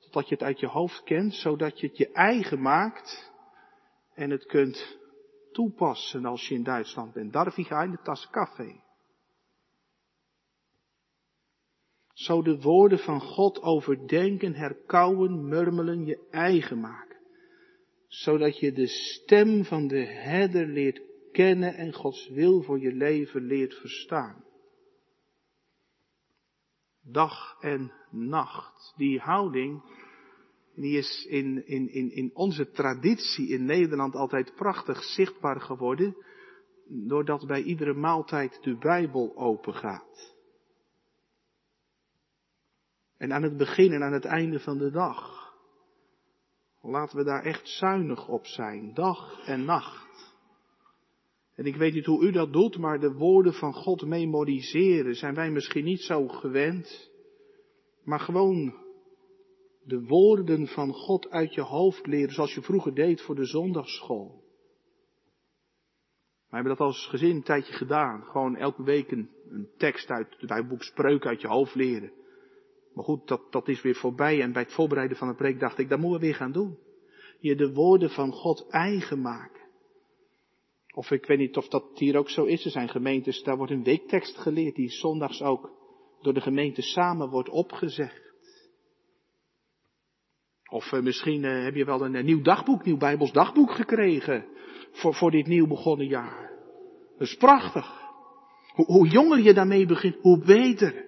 Totdat 0.01 0.29
je 0.29 0.35
het 0.35 0.45
uit 0.45 0.61
je 0.61 0.67
hoofd 0.67 1.03
kent, 1.03 1.35
zodat 1.35 1.81
je 1.81 1.87
het 1.87 1.97
je 1.97 2.13
eigen 2.13 2.63
maakt. 2.63 3.35
En 4.17 4.31
het 4.31 4.47
kunt 4.47 4.99
toepassen 5.53 6.25
als 6.25 6.49
je 6.49 6.55
in 6.55 6.63
Duitsland 6.63 7.13
bent. 7.13 7.33
Darf 7.33 7.57
ich 7.57 7.73
eine 7.73 7.99
tas 8.03 8.31
café? 8.31 8.85
Zo 12.13 12.43
de 12.43 12.61
woorden 12.61 12.99
van 12.99 13.21
God 13.21 13.63
overdenken, 13.63 14.55
herkauwen, 14.55 15.49
murmelen, 15.49 16.05
je 16.05 16.27
eigen 16.31 16.81
maken. 16.81 17.17
Zodat 18.07 18.59
je 18.59 18.73
de 18.73 18.87
stem 18.87 19.65
van 19.65 19.87
de 19.87 20.05
herder 20.05 20.67
leert 20.67 21.01
kennen 21.33 21.75
en 21.75 21.93
Gods 21.93 22.29
wil 22.29 22.63
voor 22.63 22.81
je 22.81 22.93
leven 22.93 23.43
leert 23.43 23.75
verstaan. 23.75 24.45
Dag 27.03 27.57
en 27.61 27.93
nacht. 28.11 28.93
Die 28.97 29.21
houding, 29.21 29.83
die 30.77 30.99
is 30.99 31.27
in, 31.29 31.67
in, 31.67 31.93
in, 31.93 32.11
in 32.11 32.31
onze 32.35 32.71
traditie 32.71 33.49
in 33.49 33.65
Nederland 33.65 34.15
altijd 34.15 34.55
prachtig 34.55 35.03
zichtbaar 35.03 35.61
geworden, 35.61 36.17
doordat 36.89 37.47
bij 37.47 37.63
iedere 37.63 37.95
maaltijd 37.95 38.59
de 38.63 38.77
Bijbel 38.79 39.37
open 39.37 39.75
gaat. 39.75 40.35
En 43.17 43.33
aan 43.33 43.43
het 43.43 43.57
begin 43.57 43.93
en 43.93 44.03
aan 44.03 44.13
het 44.13 44.25
einde 44.25 44.61
van 44.61 44.79
de 44.79 44.91
dag. 44.91 45.45
Laten 46.83 47.17
we 47.17 47.25
daar 47.25 47.43
echt 47.43 47.69
zuinig 47.69 48.29
op 48.29 48.47
zijn, 48.47 48.95
dag 48.95 49.47
en 49.47 49.65
nacht. 49.65 50.35
En 51.55 51.65
ik 51.65 51.77
weet 51.77 51.95
niet 51.95 52.07
hoe 52.07 52.27
u 52.27 52.31
dat 52.31 52.53
doet, 52.53 52.79
maar 52.79 53.01
de 53.01 53.13
woorden 53.13 53.55
van 53.55 53.73
God 53.73 54.07
memoriseren 54.07 55.15
zijn 55.15 55.35
wij 55.35 55.51
misschien 55.51 55.85
niet 55.85 56.01
zo 56.01 56.29
gewend. 56.29 57.11
Maar 58.05 58.21
gewoon 58.21 58.86
de 59.87 60.05
woorden 60.05 60.67
van 60.67 60.93
God 60.93 61.31
uit 61.31 61.55
je 61.55 61.61
hoofd 61.61 62.07
leren, 62.07 62.35
zoals 62.35 62.55
je 62.55 62.63
vroeger 62.63 62.95
deed 62.95 63.23
voor 63.23 63.35
de 63.35 63.45
zondagsschool. 63.45 64.45
We 66.49 66.55
hebben 66.55 66.77
dat 66.77 66.87
als 66.87 67.07
gezin 67.07 67.37
een 67.37 67.43
tijdje 67.43 67.73
gedaan. 67.73 68.23
Gewoon 68.25 68.57
elke 68.57 68.83
week 68.83 69.11
een, 69.11 69.31
tekst 69.77 70.11
uit 70.11 70.37
het 70.39 70.49
Bijbelboek 70.49 70.83
Spreuken 70.83 71.31
uit 71.31 71.41
je 71.41 71.49
hoofd 71.49 71.75
leren. 71.75 72.13
Maar 72.95 73.05
goed, 73.05 73.29
dat, 73.29 73.53
dat 73.53 73.69
is 73.69 73.83
weer 73.83 73.95
voorbij 73.95 74.43
en 74.43 74.53
bij 74.53 74.63
het 74.63 74.73
voorbereiden 74.73 75.17
van 75.17 75.29
de 75.29 75.35
preek 75.35 75.61
dacht 75.61 75.79
ik, 75.79 75.89
dat 75.89 75.99
moeten 75.99 76.21
we 76.21 76.27
weer 76.27 76.35
gaan 76.35 76.53
doen. 76.53 76.79
Je 77.41 77.57
de 77.57 77.73
woorden 77.73 78.11
van 78.11 78.33
God 78.33 78.69
eigen 78.69 79.21
maken. 79.21 79.65
Of 80.95 81.11
ik 81.11 81.27
weet 81.27 81.39
niet 81.39 81.57
of 81.57 81.69
dat 81.69 81.99
hier 81.99 82.17
ook 82.17 82.31
zo 82.31 82.45
is. 82.45 82.65
Er 82.65 82.71
zijn 82.71 82.89
gemeentes, 82.89 83.43
daar 83.43 83.57
wordt 83.57 83.73
een 83.73 83.85
weektekst 83.85 84.37
geleerd 84.37 84.75
die 84.75 84.91
zondags 84.91 85.43
ook 85.43 85.71
door 86.23 86.35
de 86.35 86.41
gemeente 86.41 86.83
samen 86.83 87.29
wordt 87.29 87.49
opgezegd. 87.49 88.26
Of 90.69 90.93
uh, 90.93 91.01
misschien 91.01 91.43
uh, 91.43 91.65
heb 91.65 91.75
je 91.75 91.85
wel 91.85 92.05
een, 92.05 92.15
een, 92.15 92.25
nieuw 92.25 92.43
dagboek, 92.43 92.85
nieuw 92.85 92.97
Bijbels 92.97 93.33
dagboek 93.33 93.71
gekregen 93.71 94.47
voor, 94.91 95.15
voor 95.15 95.31
dit 95.31 95.47
nieuw 95.47 95.67
begonnen 95.67 96.07
jaar. 96.07 96.51
Dat 97.19 97.29
is 97.29 97.37
prachtig. 97.37 98.05
Hoe, 98.75 98.87
hoe 98.87 99.09
jonger 99.09 99.41
je 99.41 99.55
daarmee 99.55 99.87
begint, 99.87 100.17
hoe 100.21 100.39
beter 100.39 101.05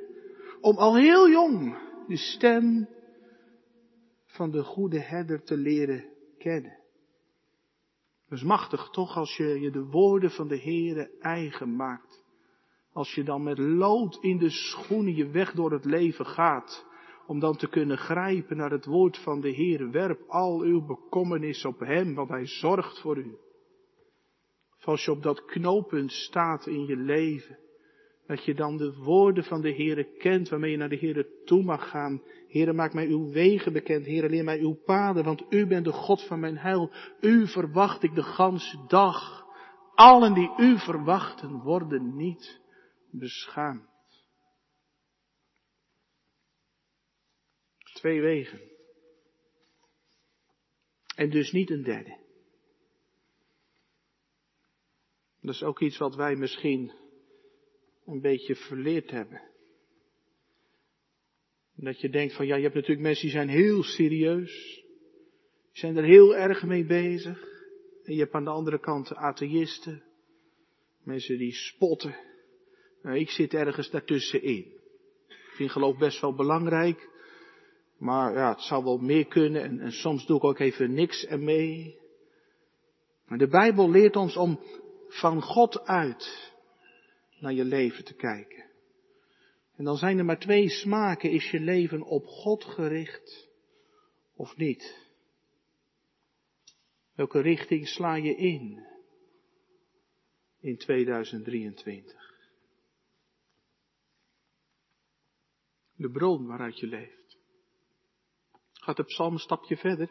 om 0.60 0.76
al 0.76 0.96
heel 0.96 1.30
jong 1.30 1.78
de 2.06 2.16
stem 2.16 2.88
van 4.26 4.50
de 4.50 4.62
goede 4.62 5.00
herder 5.00 5.42
te 5.42 5.56
leren 5.56 6.04
kennen. 6.38 6.78
Dat 8.28 8.38
is 8.38 8.44
machtig 8.44 8.88
toch 8.90 9.16
als 9.16 9.36
je 9.36 9.60
je 9.60 9.70
de 9.70 9.84
woorden 9.84 10.30
van 10.30 10.48
de 10.48 10.60
Heere 10.60 11.10
eigen 11.20 11.76
maakt. 11.76 12.24
Als 12.92 13.14
je 13.14 13.22
dan 13.22 13.42
met 13.42 13.58
lood 13.58 14.18
in 14.20 14.38
de 14.38 14.50
schoenen 14.50 15.14
je 15.14 15.30
weg 15.30 15.52
door 15.52 15.72
het 15.72 15.84
leven 15.84 16.26
gaat. 16.26 16.86
Om 17.28 17.40
dan 17.40 17.56
te 17.56 17.68
kunnen 17.68 17.98
grijpen 17.98 18.56
naar 18.56 18.70
het 18.70 18.84
woord 18.84 19.18
van 19.18 19.40
de 19.40 19.54
Heere. 19.54 19.90
Werp 19.90 20.20
al 20.28 20.60
uw 20.60 20.86
bekommernis 20.86 21.64
op 21.64 21.80
Hem, 21.80 22.14
want 22.14 22.28
Hij 22.28 22.46
zorgt 22.46 23.00
voor 23.00 23.16
u. 23.18 23.36
Als 24.84 25.04
je 25.04 25.10
op 25.10 25.22
dat 25.22 25.44
knooppunt 25.44 26.12
staat 26.12 26.66
in 26.66 26.86
je 26.86 26.96
leven. 26.96 27.58
Dat 28.26 28.44
je 28.44 28.54
dan 28.54 28.76
de 28.76 28.94
woorden 28.94 29.44
van 29.44 29.60
de 29.60 29.74
Heere 29.74 30.04
kent 30.18 30.48
waarmee 30.48 30.70
je 30.70 30.76
naar 30.76 30.88
de 30.88 30.98
Heere 30.98 31.42
toe 31.44 31.62
mag 31.62 31.90
gaan. 31.90 32.22
Heere, 32.48 32.72
maak 32.72 32.92
mij 32.94 33.06
uw 33.06 33.30
wegen 33.30 33.72
bekend. 33.72 34.06
Heere, 34.06 34.28
leer 34.28 34.44
mij 34.44 34.60
uw 34.60 34.74
paden, 34.84 35.24
want 35.24 35.44
u 35.48 35.66
bent 35.66 35.84
de 35.84 35.92
God 35.92 36.26
van 36.26 36.40
mijn 36.40 36.58
heil. 36.58 36.90
U 37.20 37.46
verwacht 37.46 38.02
ik 38.02 38.14
de 38.14 38.22
ganse 38.22 38.84
dag. 38.86 39.46
Allen 39.94 40.34
die 40.34 40.50
u 40.56 40.78
verwachten 40.78 41.60
worden 41.60 42.16
niet 42.16 42.60
beschaamd. 43.10 43.97
Twee 47.98 48.20
wegen. 48.20 48.60
En 51.16 51.30
dus 51.30 51.52
niet 51.52 51.70
een 51.70 51.82
derde. 51.82 52.16
Dat 55.40 55.54
is 55.54 55.62
ook 55.62 55.80
iets 55.80 55.98
wat 55.98 56.14
wij 56.14 56.36
misschien 56.36 56.92
een 58.06 58.20
beetje 58.20 58.54
verleerd 58.54 59.10
hebben. 59.10 59.42
Dat 61.74 62.00
je 62.00 62.08
denkt 62.08 62.34
van 62.34 62.46
ja, 62.46 62.56
je 62.56 62.62
hebt 62.62 62.74
natuurlijk 62.74 63.06
mensen 63.06 63.24
die 63.24 63.34
zijn 63.34 63.48
heel 63.48 63.82
serieus. 63.82 64.84
Zijn 65.72 65.96
er 65.96 66.04
heel 66.04 66.36
erg 66.36 66.62
mee 66.62 66.84
bezig. 66.84 67.42
En 68.04 68.14
je 68.14 68.20
hebt 68.20 68.34
aan 68.34 68.44
de 68.44 68.50
andere 68.50 68.80
kant 68.80 69.14
atheïsten. 69.14 70.02
Mensen 71.02 71.38
die 71.38 71.52
spotten. 71.52 72.16
Nou, 73.02 73.18
ik 73.18 73.30
zit 73.30 73.54
ergens 73.54 73.90
daartussenin. 73.90 74.64
Ik 75.28 75.54
vind 75.54 75.70
geloof 75.70 75.98
best 75.98 76.20
wel 76.20 76.34
belangrijk. 76.34 77.16
Maar 77.98 78.32
ja, 78.32 78.48
het 78.48 78.60
zou 78.60 78.84
wel 78.84 78.98
meer 78.98 79.26
kunnen. 79.26 79.62
En, 79.62 79.80
en 79.80 79.92
soms 79.92 80.26
doe 80.26 80.36
ik 80.36 80.44
ook 80.44 80.58
even 80.58 80.94
niks 80.94 81.24
ermee. 81.24 81.98
Maar 83.26 83.38
de 83.38 83.48
Bijbel 83.48 83.90
leert 83.90 84.16
ons 84.16 84.36
om 84.36 84.60
van 85.08 85.42
God 85.42 85.80
uit 85.86 86.52
naar 87.40 87.52
je 87.52 87.64
leven 87.64 88.04
te 88.04 88.14
kijken. 88.14 88.64
En 89.76 89.84
dan 89.84 89.96
zijn 89.96 90.18
er 90.18 90.24
maar 90.24 90.38
twee 90.38 90.68
smaken. 90.68 91.30
Is 91.30 91.50
je 91.50 91.60
leven 91.60 92.02
op 92.02 92.26
God 92.26 92.64
gericht 92.64 93.48
of 94.34 94.56
niet? 94.56 95.06
Welke 97.14 97.40
richting 97.40 97.88
sla 97.88 98.14
je 98.14 98.36
in 98.36 98.86
in 100.60 100.76
2023? 100.76 102.26
De 105.94 106.10
bron 106.10 106.46
waaruit 106.46 106.78
je 106.78 106.86
leeft. 106.86 107.17
Gaat 108.88 108.96
de 108.96 109.04
psalm 109.04 109.32
een 109.32 109.38
stapje 109.38 109.76
verder. 109.76 110.10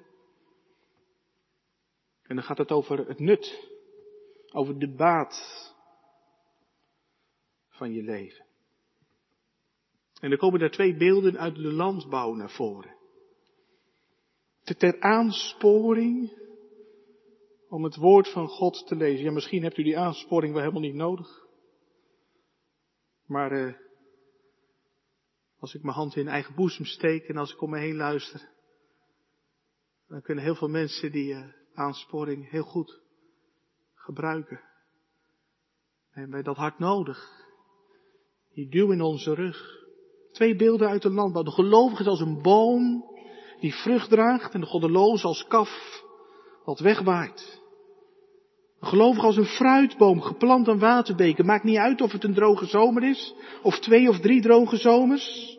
En 2.21 2.35
dan 2.35 2.43
gaat 2.43 2.57
het 2.57 2.71
over 2.71 3.07
het 3.07 3.19
nut, 3.19 3.71
over 4.51 4.79
de 4.79 4.95
baat 4.95 5.35
van 7.69 7.93
je 7.93 8.03
leven. 8.03 8.45
En 10.19 10.31
er 10.31 10.37
komen 10.37 10.59
daar 10.59 10.71
twee 10.71 10.97
beelden 10.97 11.37
uit 11.37 11.55
de 11.55 11.71
landbouw 11.73 12.33
naar 12.33 12.49
voren. 12.49 12.95
Ter 14.63 14.99
aansporing 14.99 16.31
om 17.69 17.83
het 17.83 17.95
woord 17.95 18.31
van 18.31 18.47
God 18.47 18.87
te 18.87 18.95
lezen. 18.95 19.23
Ja, 19.23 19.31
misschien 19.31 19.63
hebt 19.63 19.77
u 19.77 19.83
die 19.83 19.97
aansporing 19.97 20.53
wel 20.53 20.61
helemaal 20.61 20.81
niet 20.81 20.95
nodig. 20.95 21.45
Maar 23.25 23.51
uh, 23.51 23.73
als 25.59 25.73
ik 25.73 25.83
mijn 25.83 25.95
hand 25.95 26.15
in 26.15 26.27
eigen 26.27 26.55
boezem 26.55 26.85
steek 26.85 27.27
en 27.27 27.37
als 27.37 27.53
ik 27.53 27.61
om 27.61 27.69
me 27.69 27.79
heen 27.79 27.95
luister, 27.95 28.55
dan 30.07 30.21
kunnen 30.21 30.43
heel 30.43 30.55
veel 30.55 30.67
mensen 30.67 31.11
die 31.11 31.33
uh, 31.33 31.43
aansporing 31.73 32.49
heel 32.49 32.63
goed 32.63 32.99
gebruiken. 33.93 34.61
En 36.11 36.21
hebben 36.21 36.43
dat 36.43 36.55
hard 36.55 36.79
nodig. 36.79 37.45
Die 38.53 38.69
duw 38.69 38.91
in 38.91 39.01
onze 39.01 39.33
rug. 39.33 39.85
Twee 40.31 40.55
beelden 40.55 40.87
uit 40.89 41.01
de 41.01 41.09
landbouw. 41.09 41.43
De 41.43 41.51
gelovige 41.51 42.01
is 42.01 42.07
als 42.07 42.19
een 42.19 42.41
boom 42.41 43.05
die 43.59 43.73
vrucht 43.73 44.09
draagt 44.09 44.53
en 44.53 44.59
de 44.59 44.65
goddeloze 44.65 45.27
als 45.27 45.47
kaf 45.47 46.03
wat 46.63 46.79
wegwaait. 46.79 47.61
Een 48.79 48.87
gelovige 48.87 49.25
als 49.25 49.37
een 49.37 49.45
fruitboom 49.45 50.21
geplant 50.21 50.67
aan 50.67 50.79
waterbeken. 50.79 51.45
Maakt 51.45 51.63
niet 51.63 51.77
uit 51.77 52.01
of 52.01 52.11
het 52.11 52.23
een 52.23 52.33
droge 52.33 52.65
zomer 52.65 53.03
is 53.03 53.35
of 53.63 53.79
twee 53.79 54.09
of 54.09 54.19
drie 54.19 54.41
droge 54.41 54.77
zomers. 54.77 55.57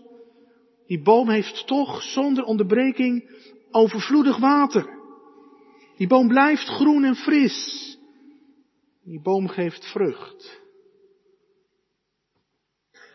Die 0.86 1.02
boom 1.02 1.28
heeft 1.28 1.66
toch 1.66 2.02
zonder 2.02 2.44
onderbreking 2.44 3.30
overvloedig 3.70 4.38
water. 4.38 4.96
Die 5.96 6.06
boom 6.06 6.28
blijft 6.28 6.66
groen 6.68 7.04
en 7.04 7.14
fris. 7.14 7.98
Die 9.02 9.20
boom 9.20 9.48
geeft 9.48 9.90
vrucht. 9.90 10.60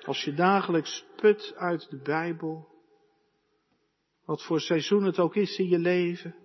Als 0.03 0.23
je 0.23 0.33
dagelijks 0.33 1.05
put 1.15 1.53
uit 1.55 1.89
de 1.89 2.01
Bijbel, 2.01 2.67
wat 4.25 4.43
voor 4.43 4.59
seizoen 4.59 5.03
het 5.03 5.19
ook 5.19 5.35
is 5.35 5.57
in 5.57 5.67
je 5.67 5.79
leven, 5.79 6.35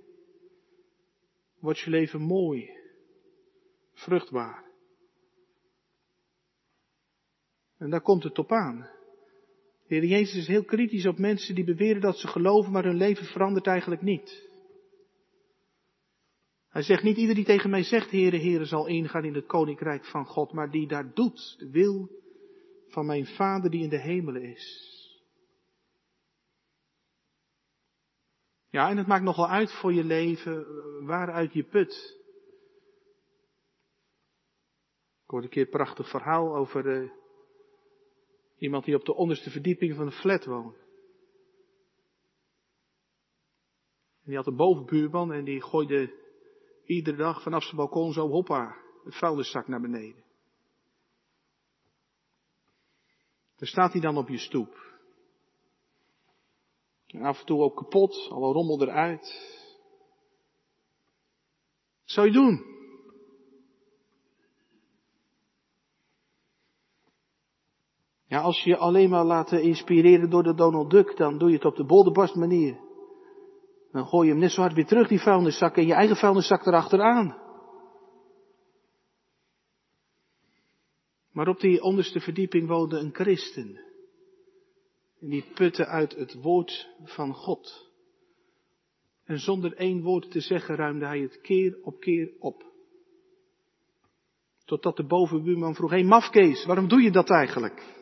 wordt 1.58 1.78
je 1.78 1.90
leven 1.90 2.20
mooi, 2.20 2.70
vruchtbaar. 3.92 4.64
En 7.78 7.90
daar 7.90 8.02
komt 8.02 8.22
het 8.22 8.38
op 8.38 8.52
aan. 8.52 8.97
De 9.88 9.94
Heer 9.94 10.04
Jezus 10.04 10.36
is 10.36 10.46
heel 10.46 10.64
kritisch 10.64 11.06
op 11.06 11.18
mensen 11.18 11.54
die 11.54 11.64
beweren 11.64 12.00
dat 12.00 12.18
ze 12.18 12.26
geloven, 12.26 12.72
maar 12.72 12.84
hun 12.84 12.96
leven 12.96 13.26
verandert 13.26 13.66
eigenlijk 13.66 14.02
niet. 14.02 14.48
Hij 16.68 16.82
zegt 16.82 17.02
niet 17.02 17.16
ieder 17.16 17.34
die 17.34 17.44
tegen 17.44 17.70
mij 17.70 17.82
zegt, 17.82 18.10
Heere, 18.10 18.38
Heere, 18.38 18.64
zal 18.64 18.86
ingaan 18.86 19.24
in 19.24 19.34
het 19.34 19.46
koninkrijk 19.46 20.04
van 20.04 20.26
God, 20.26 20.52
maar 20.52 20.70
die 20.70 20.86
daar 20.86 21.14
doet, 21.14 21.56
de 21.58 21.70
wil 21.70 22.10
van 22.88 23.06
mijn 23.06 23.26
Vader 23.26 23.70
die 23.70 23.82
in 23.82 23.88
de 23.88 24.00
hemelen 24.00 24.42
is. 24.42 24.96
Ja, 28.70 28.90
en 28.90 28.96
het 28.96 29.06
maakt 29.06 29.24
nogal 29.24 29.48
uit 29.48 29.72
voor 29.72 29.92
je 29.92 30.04
leven 30.04 30.66
waaruit 31.06 31.52
je 31.52 31.64
put. 31.64 32.16
Ik 35.24 35.30
hoorde 35.30 35.46
een 35.46 35.52
keer 35.52 35.64
een 35.64 35.70
prachtig 35.70 36.08
verhaal 36.10 36.56
over 36.56 36.86
uh, 36.86 37.10
iemand 38.58 38.84
die 38.84 38.94
op 38.94 39.04
de 39.04 39.14
onderste 39.14 39.50
verdieping 39.50 39.94
van 39.94 40.06
een 40.06 40.12
flat 40.12 40.44
woont. 40.44 40.76
En 44.20 44.24
die 44.24 44.36
had 44.36 44.46
een 44.46 44.56
bovenbuurman 44.56 45.32
en 45.32 45.44
die 45.44 45.62
gooide 45.62 46.14
iedere 46.84 47.16
dag 47.16 47.42
vanaf 47.42 47.62
zijn 47.62 47.76
balkon 47.76 48.12
zo 48.12 48.28
hoppa, 48.28 48.76
een 49.04 49.12
vuilniszak 49.12 49.68
naar 49.68 49.80
beneden. 49.80 50.24
Daar 53.56 53.68
staat 53.68 53.92
hij 53.92 54.00
dan 54.00 54.16
op 54.16 54.28
je 54.28 54.38
stoep. 54.38 54.86
En 57.06 57.22
af 57.22 57.40
en 57.40 57.46
toe 57.46 57.62
ook 57.62 57.76
kapot, 57.76 58.28
alle 58.30 58.52
rommel 58.52 58.82
eruit. 58.82 59.20
Wat 62.00 62.10
zou 62.10 62.26
je 62.26 62.32
doen? 62.32 62.67
Ja, 68.28 68.40
als 68.40 68.62
je 68.62 68.70
je 68.70 68.76
alleen 68.76 69.10
maar 69.10 69.24
laat 69.24 69.52
inspireren 69.52 70.30
door 70.30 70.42
de 70.42 70.54
Donald 70.54 70.90
Duck, 70.90 71.16
dan 71.16 71.38
doe 71.38 71.48
je 71.48 71.54
het 71.54 71.64
op 71.64 71.76
de 71.76 71.84
bolderbarst 71.84 72.34
manier. 72.34 72.78
Dan 73.92 74.06
gooi 74.06 74.26
je 74.26 74.32
hem 74.32 74.40
net 74.40 74.50
zo 74.50 74.60
hard 74.60 74.74
weer 74.74 74.86
terug, 74.86 75.08
die 75.08 75.20
vuilniszak, 75.20 75.76
en 75.76 75.86
je 75.86 75.92
eigen 75.92 76.16
vuilniszak 76.16 76.66
erachteraan. 76.66 77.36
Maar 81.32 81.48
op 81.48 81.60
die 81.60 81.82
onderste 81.82 82.20
verdieping 82.20 82.68
woonde 82.68 82.98
een 82.98 83.14
christen. 83.14 83.80
En 85.20 85.28
die 85.28 85.44
putte 85.54 85.86
uit 85.86 86.14
het 86.14 86.34
woord 86.42 86.88
van 87.04 87.34
God. 87.34 87.90
En 89.24 89.38
zonder 89.38 89.76
één 89.76 90.02
woord 90.02 90.30
te 90.30 90.40
zeggen 90.40 90.76
ruimde 90.76 91.06
hij 91.06 91.20
het 91.20 91.40
keer 91.40 91.78
op 91.82 92.00
keer 92.00 92.30
op. 92.38 92.64
Totdat 94.64 94.96
de 94.96 95.06
bovenbuurman 95.06 95.74
vroeg, 95.74 95.90
hé 95.90 95.96
hey, 95.96 96.06
mafkees, 96.06 96.64
waarom 96.64 96.88
doe 96.88 97.02
je 97.02 97.10
dat 97.10 97.30
eigenlijk? 97.30 97.97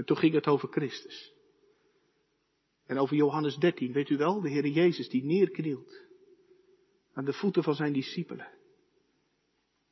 En 0.00 0.06
toen 0.06 0.16
ging 0.16 0.34
het 0.34 0.46
over 0.46 0.68
Christus. 0.68 1.32
En 2.86 2.98
over 2.98 3.16
Johannes 3.16 3.56
13, 3.56 3.92
weet 3.92 4.08
u 4.08 4.16
wel, 4.16 4.40
de 4.40 4.48
Heer 4.48 4.66
Jezus 4.66 5.08
die 5.08 5.24
neerknielt 5.24 6.04
aan 7.12 7.24
de 7.24 7.32
voeten 7.32 7.62
van 7.62 7.74
zijn 7.74 7.92
discipelen. 7.92 8.48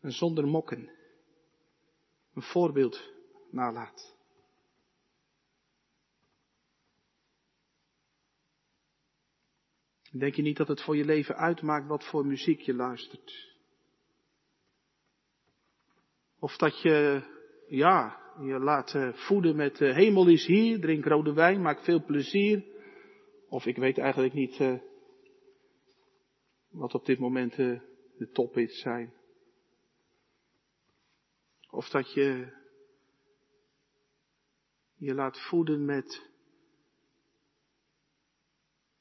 En 0.01 0.13
zonder 0.13 0.47
mokken 0.47 0.91
een 2.35 2.43
voorbeeld 2.43 3.13
nalaat. 3.51 4.17
Denk 10.11 10.35
je 10.35 10.43
niet 10.43 10.57
dat 10.57 10.69
het 10.69 10.83
voor 10.83 10.97
je 10.97 11.05
leven 11.05 11.37
uitmaakt 11.37 11.89
wat 11.89 12.05
voor 12.05 12.27
muziek 12.27 12.61
je 12.61 12.75
luistert? 12.75 13.57
Of 16.39 16.57
dat 16.57 16.83
je, 16.83 17.23
ja, 17.67 18.28
je 18.41 18.59
laat 18.59 18.95
eh, 18.95 19.13
voeden 19.13 19.57
met 19.57 19.77
de 19.77 19.95
hemel 19.95 20.29
is 20.29 20.47
hier, 20.47 20.81
drink 20.81 21.05
rode 21.05 21.33
wijn, 21.33 21.63
maak 21.63 21.81
veel 21.81 22.05
plezier. 22.05 22.65
Of 23.49 23.67
ik 23.67 23.77
weet 23.77 23.99
eigenlijk 23.99 24.35
niet 24.35 24.59
uh, 24.59 24.79
wat 26.69 26.95
op 26.95 27.07
dit 27.07 27.19
moment 27.19 27.57
de 27.57 28.31
tophits 28.33 28.81
zijn. 28.81 29.13
Of 31.71 31.89
dat 31.89 32.13
je 32.13 32.57
je 34.95 35.15
laat 35.15 35.41
voeden 35.41 35.85
met, 35.85 36.27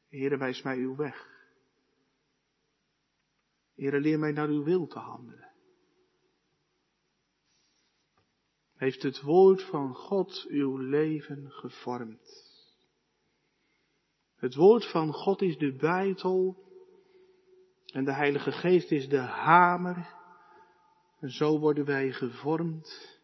Heere, 0.08 0.38
wijs 0.38 0.62
mij 0.62 0.78
uw 0.78 0.95
weg. 0.95 1.36
Heere, 3.76 4.00
leer 4.00 4.19
mij 4.19 4.32
naar 4.32 4.47
uw 4.47 4.63
wil 4.63 4.88
te 4.88 5.00
handelen. 5.00 5.52
Heeft 8.78 9.04
het 9.04 9.22
woord 9.22 9.63
van 9.63 9.96
God 9.96 10.46
uw 10.50 10.78
leven 10.78 11.52
gevormd? 11.52 12.46
Het 14.36 14.56
woord 14.56 14.92
van 14.92 15.13
God 15.13 15.42
is 15.42 15.58
de 15.58 15.76
bijtel 15.76 16.58
en 17.86 18.06
de 18.06 18.13
Heilige 18.13 18.52
Geest 18.52 18.92
is 18.92 19.10
de 19.10 19.20
hamer. 19.20 20.16
En 21.20 21.30
zo 21.30 21.60
worden 21.60 21.86
wij 21.86 22.12
gevormd 22.12 23.20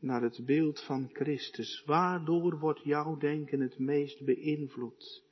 naar 0.00 0.22
het 0.22 0.40
beeld 0.44 0.84
van 0.84 1.10
Christus. 1.12 1.82
Waardoor 1.86 2.58
wordt 2.58 2.82
jouw 2.82 3.16
denken 3.16 3.60
het 3.60 3.78
meest 3.78 4.24
beïnvloed? 4.24 5.22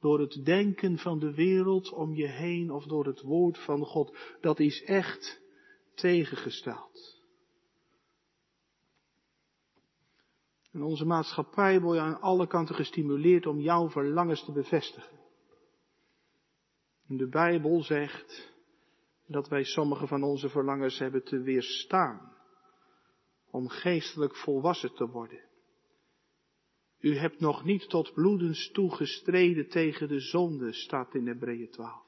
Door 0.00 0.20
het 0.20 0.44
denken 0.44 0.98
van 0.98 1.18
de 1.18 1.34
wereld 1.34 1.92
om 1.92 2.14
je 2.14 2.28
heen 2.28 2.70
of 2.70 2.84
door 2.84 3.06
het 3.06 3.22
woord 3.22 3.58
van 3.58 3.84
God? 3.84 4.16
Dat 4.40 4.60
is 4.60 4.82
echt 4.82 5.40
tegengesteld. 5.94 7.15
En 10.76 10.82
onze 10.82 11.04
maatschappij 11.04 11.80
wordt 11.80 12.00
aan 12.00 12.20
alle 12.20 12.46
kanten 12.46 12.74
gestimuleerd 12.74 13.46
om 13.46 13.60
jouw 13.60 13.90
verlangens 13.90 14.44
te 14.44 14.52
bevestigen. 14.52 15.18
En 17.08 17.16
de 17.16 17.28
Bijbel 17.28 17.82
zegt 17.82 18.52
dat 19.26 19.48
wij 19.48 19.64
sommige 19.64 20.06
van 20.06 20.22
onze 20.22 20.48
verlangens 20.48 20.98
hebben 20.98 21.24
te 21.24 21.40
weerstaan. 21.40 22.36
Om 23.50 23.68
geestelijk 23.68 24.36
volwassen 24.36 24.94
te 24.94 25.08
worden. 25.08 25.40
U 26.98 27.16
hebt 27.16 27.40
nog 27.40 27.64
niet 27.64 27.88
tot 27.88 28.12
bloedens 28.14 28.70
toe 28.70 28.94
gestreden 28.94 29.68
tegen 29.68 30.08
de 30.08 30.20
zonde, 30.20 30.72
staat 30.72 31.14
in 31.14 31.26
Hebreeën 31.26 31.70
12. 31.70 32.02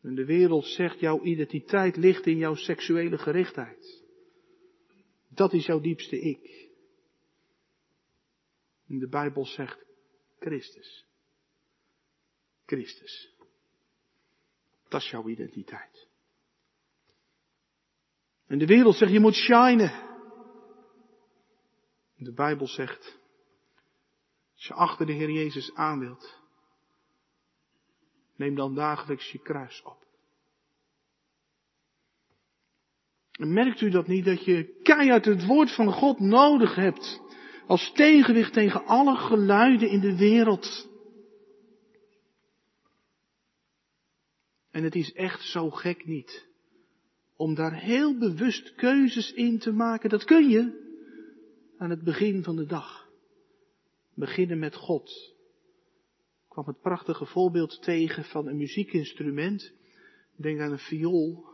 En 0.00 0.14
de 0.14 0.24
wereld 0.24 0.66
zegt 0.66 1.00
jouw 1.00 1.22
identiteit 1.22 1.96
ligt 1.96 2.26
in 2.26 2.36
jouw 2.36 2.54
seksuele 2.54 3.18
gerichtheid. 3.18 4.03
Dat 5.34 5.52
is 5.52 5.66
jouw 5.66 5.80
diepste 5.80 6.20
ik. 6.20 6.70
En 8.88 8.98
de 8.98 9.08
Bijbel 9.08 9.46
zegt 9.46 9.84
Christus. 10.38 11.04
Christus. 12.66 13.34
Dat 14.88 15.00
is 15.00 15.10
jouw 15.10 15.28
identiteit. 15.28 16.08
En 18.46 18.58
de 18.58 18.66
wereld 18.66 18.96
zegt 18.96 19.12
je 19.12 19.20
moet 19.20 19.34
shinen. 19.34 19.90
En 22.16 22.24
de 22.24 22.32
Bijbel 22.32 22.66
zegt, 22.66 23.18
als 24.54 24.66
je 24.66 24.74
achter 24.74 25.06
de 25.06 25.12
Heer 25.12 25.30
Jezus 25.30 25.74
aan 25.74 25.98
wilt, 25.98 26.38
neem 28.36 28.54
dan 28.54 28.74
dagelijks 28.74 29.32
je 29.32 29.38
kruis 29.38 29.82
op. 29.82 30.03
Merkt 33.38 33.80
u 33.80 33.90
dat 33.90 34.06
niet, 34.06 34.24
dat 34.24 34.44
je 34.44 34.80
keihard 34.82 35.24
het 35.24 35.46
woord 35.46 35.74
van 35.74 35.92
God 35.92 36.20
nodig 36.20 36.74
hebt 36.74 37.20
als 37.66 37.92
tegenwicht 37.92 38.52
tegen 38.52 38.84
alle 38.84 39.16
geluiden 39.16 39.90
in 39.90 40.00
de 40.00 40.16
wereld? 40.16 40.88
En 44.70 44.82
het 44.82 44.94
is 44.94 45.12
echt 45.12 45.42
zo 45.42 45.70
gek 45.70 46.06
niet 46.06 46.52
om 47.36 47.54
daar 47.54 47.74
heel 47.74 48.18
bewust 48.18 48.74
keuzes 48.74 49.32
in 49.32 49.58
te 49.58 49.72
maken. 49.72 50.10
Dat 50.10 50.24
kun 50.24 50.48
je 50.48 50.82
aan 51.78 51.90
het 51.90 52.02
begin 52.02 52.42
van 52.42 52.56
de 52.56 52.66
dag. 52.66 53.08
Beginnen 54.14 54.58
met 54.58 54.74
God. 54.74 55.34
Ik 56.44 56.48
kwam 56.48 56.66
het 56.66 56.80
prachtige 56.80 57.26
voorbeeld 57.26 57.82
tegen 57.82 58.24
van 58.24 58.46
een 58.46 58.56
muziekinstrument. 58.56 59.72
Denk 60.36 60.60
aan 60.60 60.72
een 60.72 60.78
viool 60.78 61.53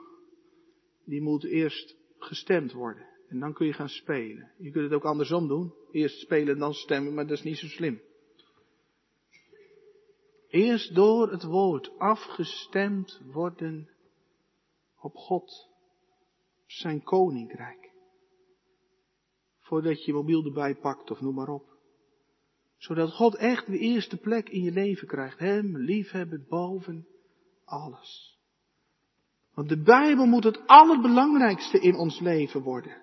die 1.11 1.23
moet 1.23 1.45
eerst 1.45 1.97
gestemd 2.19 2.73
worden. 2.73 3.09
En 3.29 3.39
dan 3.41 3.53
kun 3.53 3.67
je 3.67 3.73
gaan 3.73 3.89
spelen. 3.89 4.53
Je 4.59 4.71
kunt 4.71 4.85
het 4.85 4.93
ook 4.93 5.05
andersom 5.05 5.49
doen. 5.49 5.75
Eerst 5.91 6.19
spelen 6.19 6.55
en 6.55 6.61
dan 6.61 6.75
stemmen, 6.75 7.15
maar 7.15 7.27
dat 7.27 7.37
is 7.39 7.45
niet 7.45 7.59
zo 7.59 7.67
slim. 7.67 8.01
Eerst 10.49 10.95
door 10.95 11.31
het 11.31 11.43
woord 11.43 11.99
afgestemd 11.99 13.21
worden 13.33 13.91
op 15.01 15.15
God, 15.15 15.69
zijn 16.67 17.03
koninkrijk. 17.03 17.91
Voordat 19.59 20.05
je 20.05 20.13
mobiel 20.13 20.45
erbij 20.45 20.75
pakt 20.75 21.11
of 21.11 21.21
noem 21.21 21.35
maar 21.35 21.49
op. 21.49 21.79
Zodat 22.77 23.13
God 23.13 23.35
echt 23.35 23.67
de 23.67 23.79
eerste 23.79 24.17
plek 24.17 24.49
in 24.49 24.63
je 24.63 24.73
leven 24.73 25.09
krijgt. 25.09 25.39
Hem 25.39 25.77
liefhebben 25.77 26.47
boven 26.49 27.07
alles. 27.65 28.40
Want 29.61 29.73
de 29.73 29.83
Bijbel 29.83 30.27
moet 30.27 30.45
het 30.45 30.67
allerbelangrijkste 30.67 31.81
in 31.81 31.95
ons 31.95 32.21
leven 32.21 32.63
worden. 32.63 33.03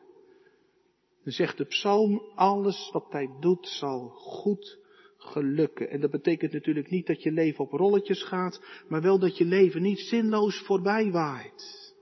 Dan 1.24 1.34
zegt 1.34 1.58
de 1.58 1.66
psalm, 1.66 2.22
alles 2.36 2.90
wat 2.92 3.06
hij 3.10 3.30
doet 3.40 3.68
zal 3.68 4.10
goed 4.10 4.80
gelukken. 5.18 5.90
En 5.90 6.02
dat 6.02 6.12
betekent 6.12 6.54
natuurlijk 6.54 6.90
niet 6.90 7.08
dat 7.08 7.24
je 7.24 7.32
leven 7.32 7.66
op 7.66 7.72
rolletjes 7.72 8.24
gaat, 8.24 8.62
maar 8.88 9.02
wel 9.02 9.20
dat 9.20 9.38
je 9.38 9.46
leven 9.46 9.82
niet 9.82 10.00
zinloos 10.00 10.60
voorbij 10.60 11.12
waait. 11.12 11.94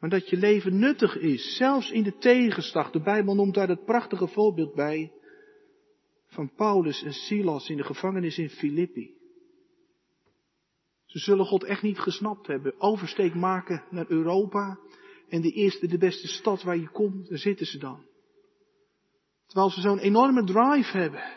Maar 0.00 0.10
dat 0.10 0.28
je 0.28 0.36
leven 0.36 0.78
nuttig 0.78 1.16
is, 1.16 1.56
zelfs 1.56 1.90
in 1.90 2.02
de 2.02 2.16
tegenslag. 2.16 2.90
De 2.90 3.02
Bijbel 3.02 3.34
noemt 3.34 3.54
daar 3.54 3.68
het 3.68 3.84
prachtige 3.84 4.26
voorbeeld 4.26 4.74
bij 4.74 5.12
van 6.26 6.54
Paulus 6.54 7.02
en 7.02 7.12
Silas 7.12 7.68
in 7.68 7.76
de 7.76 7.84
gevangenis 7.84 8.38
in 8.38 8.50
Filippi. 8.50 9.16
Ze 11.08 11.18
zullen 11.18 11.46
God 11.46 11.64
echt 11.64 11.82
niet 11.82 11.98
gesnapt 11.98 12.46
hebben. 12.46 12.80
Oversteek 12.80 13.34
maken 13.34 13.84
naar 13.90 14.04
Europa. 14.08 14.78
En 15.28 15.40
de 15.40 15.50
eerste, 15.50 15.86
de 15.86 15.98
beste 15.98 16.28
stad 16.28 16.62
waar 16.62 16.76
je 16.76 16.90
komt, 16.90 17.28
daar 17.28 17.38
zitten 17.38 17.66
ze 17.66 17.78
dan. 17.78 18.06
Terwijl 19.46 19.70
ze 19.70 19.80
zo'n 19.80 19.98
enorme 19.98 20.44
drive 20.44 20.96
hebben. 20.96 21.36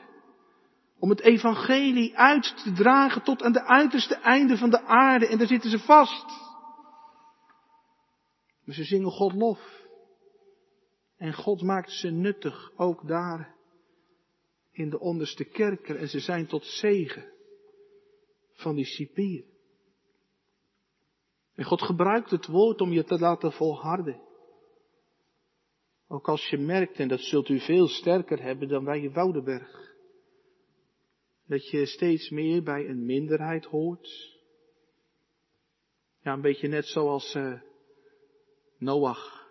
Om 0.99 1.09
het 1.09 1.19
evangelie 1.19 2.17
uit 2.17 2.63
te 2.63 2.71
dragen 2.71 3.23
tot 3.23 3.41
aan 3.43 3.51
de 3.51 3.63
uiterste 3.63 4.15
einde 4.15 4.57
van 4.57 4.69
de 4.69 4.81
aarde. 4.81 5.27
En 5.27 5.37
daar 5.37 5.47
zitten 5.47 5.69
ze 5.69 5.79
vast. 5.79 6.25
Maar 8.65 8.75
ze 8.75 8.83
zingen 8.83 9.11
God 9.11 9.33
lof. 9.33 9.85
En 11.17 11.33
God 11.33 11.61
maakt 11.61 11.91
ze 11.91 12.09
nuttig, 12.09 12.71
ook 12.75 13.07
daar 13.07 13.55
in 14.71 14.89
de 14.89 14.99
onderste 14.99 15.43
kerker. 15.43 15.95
En 15.95 16.07
ze 16.07 16.19
zijn 16.19 16.47
tot 16.47 16.65
zegen 16.65 17.31
van 18.53 18.75
die 18.75 18.85
cipier. 18.85 19.49
En 21.55 21.63
God 21.63 21.81
gebruikt 21.81 22.29
het 22.29 22.47
woord 22.47 22.81
om 22.81 22.91
je 22.91 23.03
te 23.03 23.19
laten 23.19 23.51
volharden. 23.51 24.21
Ook 26.07 26.27
als 26.27 26.49
je 26.49 26.57
merkt, 26.57 26.99
en 26.99 27.07
dat 27.07 27.19
zult 27.19 27.49
u 27.49 27.59
veel 27.59 27.87
sterker 27.87 28.41
hebben 28.41 28.67
dan 28.67 28.83
bij 28.83 29.01
je 29.01 29.11
Woudenberg, 29.11 29.95
dat 31.45 31.69
je 31.69 31.85
steeds 31.85 32.29
meer 32.29 32.63
bij 32.63 32.87
een 32.87 33.05
minderheid 33.05 33.65
hoort. 33.65 34.39
Ja, 36.21 36.33
een 36.33 36.41
beetje 36.41 36.67
net 36.67 36.85
zoals 36.85 37.35
uh, 37.35 37.61
Noach. 38.77 39.49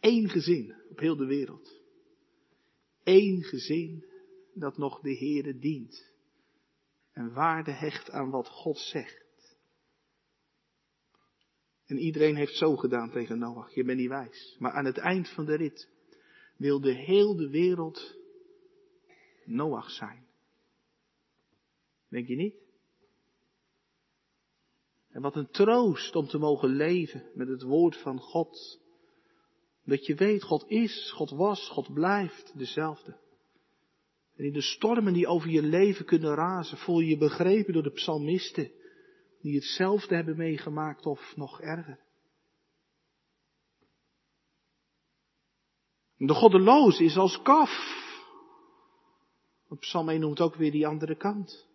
Eén 0.00 0.28
gezin 0.28 0.74
op 0.90 0.98
heel 0.98 1.16
de 1.16 1.26
wereld. 1.26 1.80
Eén 3.04 3.42
gezin 3.42 4.04
dat 4.54 4.76
nog 4.76 5.00
de 5.00 5.16
Heere 5.16 5.58
dient. 5.58 6.10
En 7.12 7.32
waarde 7.32 7.72
hecht 7.72 8.10
aan 8.10 8.30
wat 8.30 8.48
God 8.48 8.78
zegt. 8.78 9.29
En 11.90 11.98
iedereen 11.98 12.36
heeft 12.36 12.56
zo 12.56 12.76
gedaan 12.76 13.10
tegen 13.10 13.38
Noach. 13.38 13.74
Je 13.74 13.84
bent 13.84 13.98
niet 13.98 14.08
wijs. 14.08 14.56
Maar 14.58 14.72
aan 14.72 14.84
het 14.84 14.98
eind 14.98 15.28
van 15.28 15.44
de 15.44 15.54
rit 15.54 15.88
wilde 16.56 16.92
heel 16.92 17.36
de 17.36 17.48
wereld 17.48 18.16
Noach 19.44 19.90
zijn. 19.90 20.26
Denk 22.08 22.26
je 22.26 22.36
niet? 22.36 22.54
En 25.08 25.22
wat 25.22 25.36
een 25.36 25.50
troost 25.50 26.16
om 26.16 26.26
te 26.26 26.38
mogen 26.38 26.68
leven 26.68 27.30
met 27.34 27.48
het 27.48 27.62
woord 27.62 27.96
van 27.96 28.18
God. 28.18 28.80
Dat 29.84 30.06
je 30.06 30.14
weet, 30.14 30.42
God 30.42 30.64
is, 30.68 31.12
God 31.14 31.30
was, 31.30 31.68
God 31.68 31.94
blijft 31.94 32.58
dezelfde. 32.58 33.16
En 34.36 34.44
in 34.44 34.52
de 34.52 34.62
stormen 34.62 35.12
die 35.12 35.26
over 35.26 35.50
je 35.50 35.62
leven 35.62 36.04
kunnen 36.04 36.34
razen, 36.34 36.78
voel 36.78 37.00
je 37.00 37.08
je 37.08 37.18
begrepen 37.18 37.72
door 37.72 37.82
de 37.82 37.92
psalmisten 37.92 38.70
die 39.40 39.54
hetzelfde 39.54 40.14
hebben 40.14 40.36
meegemaakt 40.36 41.06
of 41.06 41.36
nog 41.36 41.60
erger. 41.60 41.98
De 46.16 46.34
goddeloze 46.34 47.04
is 47.04 47.16
als 47.16 47.42
kaf. 47.42 47.98
Psalm 49.78 50.08
1 50.08 50.20
noemt 50.20 50.40
ook 50.40 50.54
weer 50.54 50.70
die 50.70 50.86
andere 50.86 51.16
kant. 51.16 51.66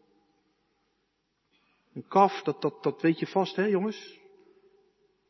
Een 1.94 2.08
kaf, 2.08 2.42
dat, 2.42 2.62
dat, 2.62 2.84
dat 2.84 3.02
weet 3.02 3.20
je 3.20 3.28
vast, 3.28 3.56
hè 3.56 3.66
jongens? 3.66 4.20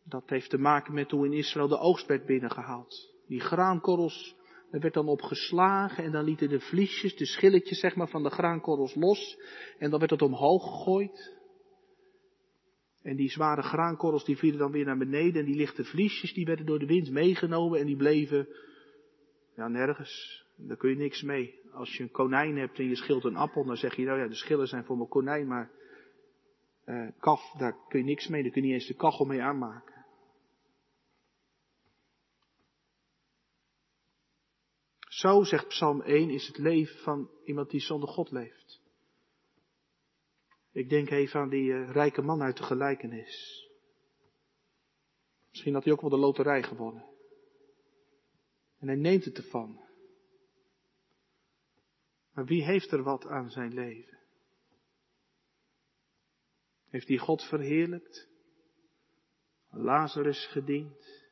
Dat 0.04 0.30
heeft 0.30 0.50
te 0.50 0.58
maken 0.58 0.94
met 0.94 1.12
hoe 1.12 1.26
in 1.26 1.34
Israël 1.34 1.68
de 1.68 1.78
oogst 1.78 2.06
werd 2.06 2.26
binnengehaald. 2.26 3.14
Die 3.28 3.40
graankorrels, 3.40 4.36
daar 4.72 4.82
werd 4.82 4.94
dan 4.94 5.08
op 5.08 5.22
geslagen 5.22 6.04
en 6.04 6.12
dan 6.12 6.24
lieten 6.24 6.50
de 6.50 6.60
vliesjes, 6.60 7.16
de 7.16 7.26
schilletjes 7.26 7.80
zeg 7.80 7.96
maar 7.96 8.10
van 8.10 8.24
de 8.24 8.30
graankorrels 8.30 8.96
los. 8.96 9.38
En 9.78 9.90
dan 9.90 10.00
werd 10.00 10.12
het 10.12 10.22
omhoog 10.22 10.64
gegooid. 10.64 11.34
En 13.06 13.16
die 13.16 13.30
zware 13.30 13.62
graankorrels 13.62 14.26
die 14.26 14.38
vielen 14.38 14.60
dan 14.60 14.72
weer 14.72 14.86
naar 14.86 14.98
beneden. 14.98 15.40
En 15.40 15.46
die 15.46 15.56
lichte 15.56 15.84
vliesjes 15.84 16.34
die 16.34 16.46
werden 16.46 16.66
door 16.66 16.80
de 16.80 16.86
wind 16.86 17.12
meegenomen 17.12 17.80
en 17.80 17.86
die 17.86 17.96
bleven 17.96 18.48
ja, 19.56 19.68
nergens. 19.68 20.44
Daar 20.56 20.78
kun 20.78 20.90
je 20.90 20.96
niks 20.96 21.22
mee. 21.22 21.60
Als 21.72 21.98
je 21.98 22.04
een 22.04 22.12
konijn 22.12 22.58
hebt 22.58 22.80
en 22.80 22.90
je 22.90 22.96
schilt 22.96 23.24
een 23.24 23.36
appel, 23.36 23.66
dan 23.66 23.78
zeg 23.78 23.96
je 23.96 24.06
nou 24.06 24.20
ja, 24.20 24.28
de 24.28 24.36
schillen 24.36 24.68
zijn 24.68 24.84
voor 24.84 24.98
mijn 24.98 25.10
konijn, 25.10 25.48
maar 25.48 25.72
uh, 26.86 27.08
kaf, 27.20 27.54
daar 27.58 27.78
kun 27.88 28.00
je 28.00 28.06
niks 28.06 28.28
mee. 28.28 28.44
Daar 28.44 28.52
kun 28.52 28.62
je 28.62 28.68
niet 28.68 28.78
eens 28.78 28.88
de 28.88 28.96
kachel 28.96 29.26
mee 29.26 29.42
aanmaken. 29.42 30.06
Zo, 35.00 35.44
zegt 35.44 35.68
Psalm 35.68 36.02
1, 36.02 36.30
is 36.30 36.48
het 36.48 36.58
leven 36.58 37.00
van 37.00 37.30
iemand 37.44 37.70
die 37.70 37.82
zonder 37.82 38.10
God 38.10 38.32
leeft. 38.32 38.65
Ik 40.76 40.90
denk 40.90 41.10
even 41.10 41.40
aan 41.40 41.50
die 41.50 41.70
uh, 41.70 41.92
rijke 41.92 42.22
man 42.22 42.42
uit 42.42 42.58
de 42.58 42.64
gelijkenis. 42.64 43.64
Misschien 45.50 45.74
had 45.74 45.84
hij 45.84 45.94
ook 45.94 46.02
wel 46.02 46.10
de 46.10 46.18
loterij 46.18 46.64
gewonnen. 46.64 47.06
En 48.80 48.88
hij 48.88 48.96
neemt 48.96 49.26
het 49.26 49.38
ervan. 49.38 49.80
Maar 52.34 52.46
wie 52.46 52.64
heeft 52.64 52.92
er 52.92 53.04
wat 53.04 53.26
aan 53.26 53.50
zijn 53.50 53.74
leven? 53.74 54.20
Heeft 56.90 57.08
hij 57.08 57.18
God 57.18 57.44
verheerlijkt? 57.44 58.28
Lazarus 59.70 60.46
gediend? 60.46 61.24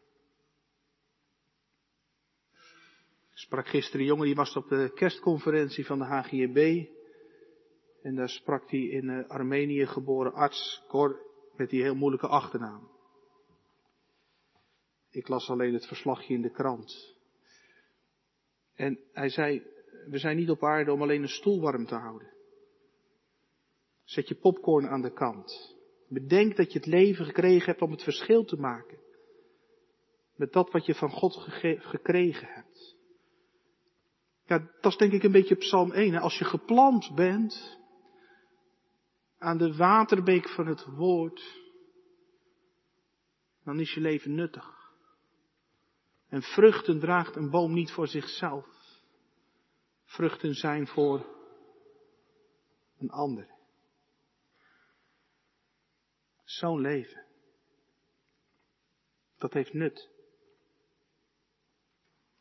Sprak 3.34 3.68
gisteren 3.68 4.00
een 4.00 4.08
jongen 4.08 4.26
die 4.26 4.36
was 4.36 4.56
op 4.56 4.68
de 4.68 4.92
kerstconferentie 4.94 5.86
van 5.86 6.00
de 6.00 6.06
HGB. 6.06 6.88
En 8.04 8.16
daar 8.16 8.30
sprak 8.30 8.70
hij 8.70 8.80
in 8.80 9.04
uh, 9.04 9.30
Armenië 9.30 9.86
geboren 9.86 10.34
arts, 10.34 10.84
Cor, 10.88 11.20
met 11.56 11.70
die 11.70 11.82
heel 11.82 11.96
moeilijke 11.96 12.28
achternaam. 12.28 12.92
Ik 15.10 15.28
las 15.28 15.50
alleen 15.50 15.74
het 15.74 15.88
verslagje 15.88 16.34
in 16.34 16.42
de 16.42 16.52
krant. 16.52 17.16
En 18.76 19.00
hij 19.12 19.30
zei, 19.30 19.64
we 20.10 20.18
zijn 20.18 20.38
niet 20.38 20.50
op 20.50 20.64
aarde 20.64 20.92
om 20.92 21.02
alleen 21.02 21.22
een 21.22 21.28
stoel 21.28 21.62
warm 21.62 21.86
te 21.86 21.96
houden. 21.96 22.32
Zet 24.04 24.28
je 24.28 24.36
popcorn 24.36 24.88
aan 24.88 25.02
de 25.02 25.14
kant. 25.14 25.76
Bedenk 26.08 26.56
dat 26.56 26.72
je 26.72 26.80
het 26.80 26.88
leven 26.88 27.26
gekregen 27.26 27.66
hebt 27.66 27.82
om 27.82 27.92
het 27.92 28.04
verschil 28.04 28.44
te 28.46 28.56
maken. 28.56 28.98
Met 30.36 30.54
dat 30.54 30.72
wat 30.72 30.86
je 30.86 30.96
van 30.96 31.10
God 31.10 31.36
gekregen 31.80 32.48
hebt. 32.48 32.96
Ja, 34.46 34.72
dat 34.82 34.92
is 34.92 34.98
denk 34.98 35.14
ik 35.14 35.24
een 35.24 35.32
beetje 35.32 35.56
Psalm 35.56 35.92
1. 35.92 36.14
Hè? 36.14 36.20
Als 36.20 36.38
je 36.38 36.46
geplant 36.46 37.16
bent 37.16 37.82
aan 39.44 39.58
de 39.58 39.76
waterbeek 39.76 40.50
van 40.50 40.68
het 40.68 40.86
woord, 40.86 41.62
dan 43.64 43.80
is 43.80 43.94
je 43.94 44.00
leven 44.00 44.36
nuttig. 44.36 44.92
En 46.28 46.42
vruchten 46.42 47.00
draagt 47.00 47.36
een 47.36 47.50
boom 47.50 47.74
niet 47.74 47.92
voor 47.92 48.08
zichzelf. 48.08 48.66
Vruchten 50.04 50.54
zijn 50.54 50.88
voor 50.88 51.26
een 52.98 53.10
ander. 53.10 53.50
Zo'n 56.44 56.82
leven. 56.82 57.26
Dat 59.38 59.54
heeft 59.54 59.74
nut. 59.74 60.10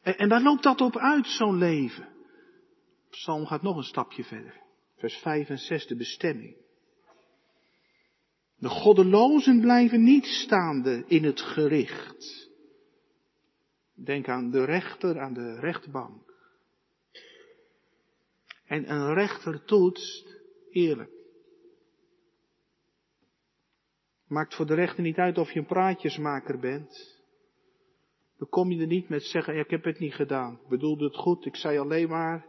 En, 0.00 0.16
en 0.16 0.28
waar 0.28 0.42
loopt 0.42 0.62
dat 0.62 0.80
op 0.80 0.96
uit, 0.96 1.26
zo'n 1.26 1.58
leven? 1.58 2.08
Psalm 3.10 3.46
gaat 3.46 3.62
nog 3.62 3.76
een 3.76 3.82
stapje 3.82 4.24
verder. 4.24 4.60
Vers 4.96 5.16
5 5.16 5.48
en 5.48 5.58
6, 5.58 5.86
de 5.86 5.96
bestemming. 5.96 6.61
De 8.62 8.68
goddelozen 8.68 9.60
blijven 9.60 10.02
niet 10.02 10.24
staande 10.24 11.04
in 11.06 11.24
het 11.24 11.40
gericht. 11.40 12.50
Denk 13.94 14.28
aan 14.28 14.50
de 14.50 14.64
rechter 14.64 15.20
aan 15.20 15.34
de 15.34 15.60
rechtbank. 15.60 16.34
En 18.64 18.90
een 18.90 19.14
rechter 19.14 19.64
toetst 19.64 20.40
eerlijk. 20.70 21.10
Maakt 24.26 24.54
voor 24.54 24.66
de 24.66 24.74
rechter 24.74 25.02
niet 25.02 25.18
uit 25.18 25.38
of 25.38 25.52
je 25.52 25.58
een 25.58 25.66
praatjesmaker 25.66 26.58
bent. 26.58 27.20
Dan 28.38 28.48
kom 28.48 28.70
je 28.70 28.80
er 28.80 28.86
niet 28.86 29.08
met 29.08 29.22
zeggen, 29.22 29.58
ik 29.58 29.70
heb 29.70 29.84
het 29.84 29.98
niet 29.98 30.14
gedaan. 30.14 30.60
Ik 30.62 30.68
bedoelde 30.68 31.04
het 31.04 31.16
goed, 31.16 31.46
ik 31.46 31.56
zei 31.56 31.78
alleen 31.78 32.08
maar. 32.08 32.46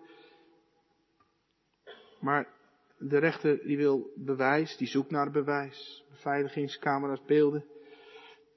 Maar 2.19 2.61
de 3.07 3.17
rechter 3.17 3.63
die 3.63 3.77
wil 3.77 4.11
bewijs, 4.15 4.77
die 4.77 4.87
zoekt 4.87 5.11
naar 5.11 5.31
bewijs. 5.31 6.05
Beveiligingscamera's, 6.09 7.23
beelden, 7.25 7.65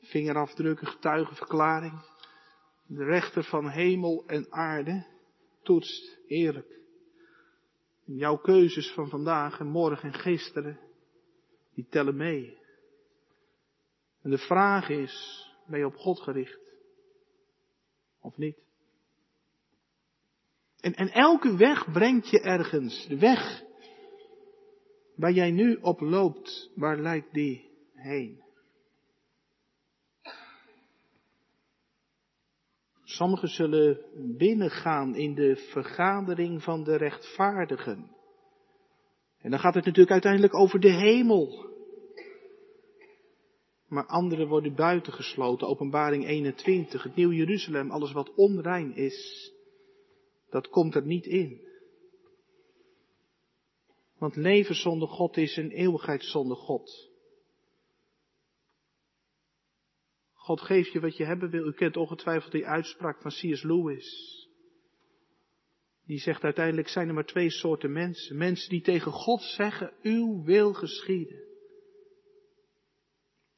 vingerafdrukken, 0.01 0.87
getuigenverklaring. 0.87 2.05
De 2.87 3.05
rechter 3.05 3.45
van 3.45 3.69
hemel 3.69 4.25
en 4.27 4.53
aarde 4.53 5.07
toetst 5.63 6.19
eerlijk. 6.27 6.79
Jouw 8.05 8.37
keuzes 8.37 8.93
van 8.93 9.09
vandaag 9.09 9.61
en 9.61 9.67
morgen 9.67 10.13
en 10.13 10.19
gisteren, 10.19 10.79
die 11.75 11.87
tellen 11.91 12.17
mee. 12.17 12.59
En 14.23 14.31
de 14.31 14.39
vraag 14.39 14.89
is, 14.89 15.47
ben 15.67 15.79
je 15.79 15.87
op 15.87 15.97
God 15.97 16.21
gericht? 16.21 16.61
Of 18.21 18.37
niet? 18.37 18.59
En, 20.81 20.95
en 20.95 21.09
elke 21.09 21.57
weg 21.57 21.93
brengt 21.93 22.31
je 22.31 22.41
ergens. 22.41 23.07
De 23.07 23.19
weg 23.19 23.66
waar 25.17 25.33
jij 25.33 25.51
nu 25.51 25.79
op 25.81 26.01
loopt, 26.01 26.71
waar 26.75 26.99
lijkt 26.99 27.33
die 27.33 27.71
heen? 27.95 28.45
Sommigen 33.03 33.49
zullen 33.49 34.01
binnengaan 34.37 35.15
in 35.15 35.35
de 35.35 35.57
vergadering 35.57 36.63
van 36.63 36.85
de 36.85 36.97
rechtvaardigen. 36.97 38.11
En 39.39 39.51
dan 39.51 39.61
gaat 39.61 39.75
het 39.75 39.85
natuurlijk 39.85 40.13
uiteindelijk 40.13 40.55
over 40.55 40.81
de 40.81 40.93
hemel. 40.93 41.75
Maar 43.89 44.07
anderen 44.07 44.49
worden 44.49 44.75
buitengesloten. 44.75 45.69
Openbaring 45.69 46.27
21, 46.27 47.03
het 47.03 47.17
Nieuw 47.17 47.33
Jeruzalem, 47.33 47.91
alles 47.91 48.13
wat 48.13 48.35
onrein 48.35 48.95
is, 48.95 49.53
dat 50.51 50.69
komt 50.69 50.95
er 50.95 51.07
niet 51.07 51.27
in. 51.27 51.66
Want 54.19 54.37
leven 54.37 54.75
zonder 54.75 55.09
God 55.09 55.37
is 55.37 55.57
een 55.57 55.71
eeuwigheid 55.71 56.25
zonder 56.25 56.57
God. 56.57 57.11
God 60.33 60.61
geeft 60.61 60.93
je 60.93 61.01
wat 61.01 61.17
je 61.17 61.25
hebben 61.25 61.51
wil. 61.51 61.67
U 61.67 61.73
kent 61.73 61.97
ongetwijfeld 61.97 62.53
die 62.53 62.67
uitspraak 62.67 63.21
van 63.21 63.31
C.S. 63.31 63.63
Lewis. 63.63 64.35
Die 66.05 66.19
zegt 66.19 66.43
uiteindelijk 66.43 66.89
zijn 66.89 67.09
er 67.09 67.15
maar 67.15 67.27
twee 67.27 67.51
soorten 67.51 67.93
mensen. 67.93 68.37
Mensen 68.37 68.71
die 68.71 68.81
tegen 68.81 69.13
God 69.13 69.43
zeggen, 69.43 69.93
uw 70.03 70.45
wil 70.45 70.73
geschieden. 70.73 71.45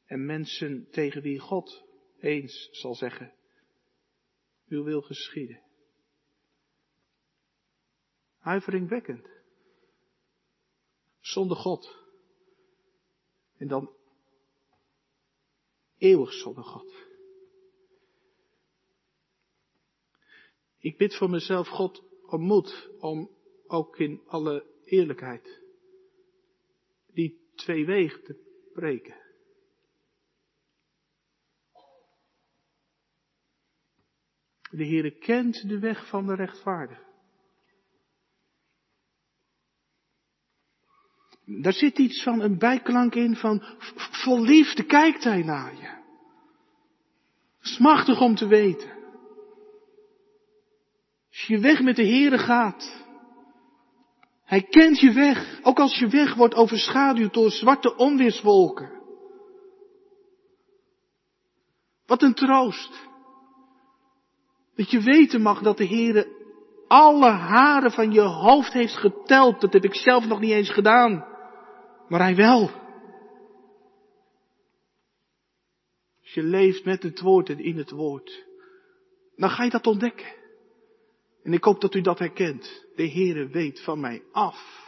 En 0.05 0.25
mensen 0.25 0.87
tegen 0.91 1.21
wie 1.21 1.39
God 1.39 1.83
eens 2.19 2.69
zal 2.71 2.95
zeggen, 2.95 3.33
uw 4.67 4.83
wil 4.83 5.01
geschieden. 5.01 5.61
Huiveringwekkend. 8.39 9.38
Zonder 11.29 11.57
God. 11.57 11.97
En 13.57 13.67
dan 13.67 13.93
eeuwig 15.97 16.33
zonder 16.33 16.63
God. 16.63 16.93
Ik 20.77 20.97
bid 20.97 21.15
voor 21.15 21.29
mezelf 21.29 21.67
God 21.67 22.03
om 22.25 22.41
moed, 22.41 22.89
om 22.99 23.29
ook 23.67 23.97
in 23.97 24.21
alle 24.25 24.65
eerlijkheid 24.83 25.61
die 27.13 27.51
twee 27.55 27.85
wegen 27.85 28.23
te 28.23 28.67
breken. 28.73 29.17
De 34.71 34.85
Heere 34.85 35.11
kent 35.11 35.69
de 35.69 35.79
weg 35.79 36.09
van 36.09 36.25
de 36.25 36.35
rechtvaardige. 36.35 37.08
Daar 41.51 41.73
zit 41.73 41.97
iets 41.97 42.23
van 42.23 42.41
een 42.41 42.57
bijklank 42.57 43.15
in 43.15 43.35
van 43.35 43.63
vol 43.95 44.41
liefde 44.41 44.83
kijkt 44.83 45.23
hij 45.23 45.43
naar 45.43 45.75
je. 45.75 45.97
Smachtig 47.59 48.21
om 48.21 48.35
te 48.35 48.47
weten. 48.47 48.89
Als 51.29 51.47
je 51.47 51.59
weg 51.59 51.81
met 51.81 51.95
de 51.95 52.07
Heere 52.07 52.37
gaat. 52.37 53.05
Hij 54.43 54.61
kent 54.61 54.99
je 54.99 55.11
weg, 55.11 55.59
ook 55.61 55.79
als 55.79 55.99
je 55.99 56.07
weg 56.07 56.35
wordt 56.35 56.55
overschaduwd 56.55 57.33
door 57.33 57.51
zwarte 57.51 57.95
onweerswolken. 57.95 58.91
Wat 62.05 62.21
een 62.21 62.33
troost. 62.33 63.07
Dat 64.75 64.91
je 64.91 65.01
weten 65.01 65.41
mag 65.41 65.61
dat 65.61 65.77
de 65.77 65.87
Heere 65.87 66.37
alle 66.87 67.29
haren 67.29 67.91
van 67.91 68.11
je 68.11 68.21
hoofd 68.21 68.73
heeft 68.73 68.97
geteld. 68.97 69.61
Dat 69.61 69.73
heb 69.73 69.83
ik 69.83 69.95
zelf 69.95 70.25
nog 70.25 70.39
niet 70.39 70.51
eens 70.51 70.71
gedaan. 70.71 71.37
Maar 72.09 72.19
hij 72.19 72.35
wel. 72.35 72.61
Als 76.21 76.33
je 76.33 76.43
leeft 76.43 76.85
met 76.85 77.03
het 77.03 77.19
woord 77.19 77.49
en 77.49 77.59
in 77.59 77.77
het 77.77 77.89
woord. 77.89 78.45
Dan 79.35 79.49
ga 79.49 79.63
je 79.63 79.69
dat 79.69 79.87
ontdekken. 79.87 80.33
En 81.43 81.53
ik 81.53 81.63
hoop 81.63 81.81
dat 81.81 81.93
u 81.93 82.01
dat 82.01 82.19
herkent. 82.19 82.85
De 82.95 83.09
Heere 83.09 83.47
weet 83.47 83.83
van 83.83 83.99
mij 83.99 84.23
af. 84.31 84.87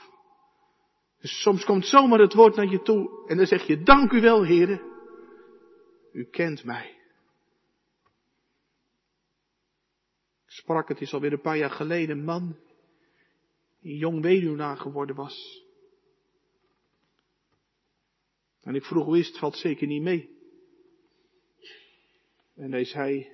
Dus 1.20 1.42
soms 1.42 1.66
komt 1.66 1.86
zomaar 1.86 2.20
het 2.20 2.34
woord 2.34 2.56
naar 2.56 2.70
je 2.70 2.82
toe 2.82 3.28
en 3.28 3.38
dan 3.38 3.46
zeg 3.46 3.68
je, 3.68 3.84
dank 3.84 4.12
u 4.12 4.22
wel, 4.22 4.46
Heere. 4.46 4.82
U 6.12 6.24
kent 6.24 6.64
mij. 6.64 7.00
Ik 10.46 10.58
sprak, 10.58 10.88
het 10.88 11.02
is 11.02 11.14
alweer 11.14 11.34
een 11.34 11.42
paar 11.42 11.58
jaar 11.58 11.70
geleden, 11.70 12.18
een 12.18 12.24
man 12.24 12.58
die 13.80 13.98
jong 13.98 14.22
weduwnaar 14.22 14.78
geworden 14.78 15.16
was. 15.16 15.61
En 18.62 18.76
ik 18.76 18.84
vroeg, 18.84 19.06
hoe 19.06 19.20
is 19.20 19.28
het? 19.28 19.38
Valt 19.38 19.56
zeker 19.56 19.88
niet 19.88 20.02
mee. 20.02 20.40
En 22.56 22.72
hij 22.72 22.86
zei, 22.86 23.32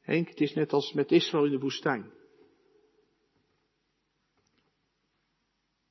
Henk, 0.00 0.28
het 0.28 0.40
is 0.40 0.54
net 0.54 0.72
als 0.72 0.92
met 0.92 1.10
Israël 1.10 1.44
in 1.44 1.50
de 1.50 1.58
woestijn. 1.58 2.12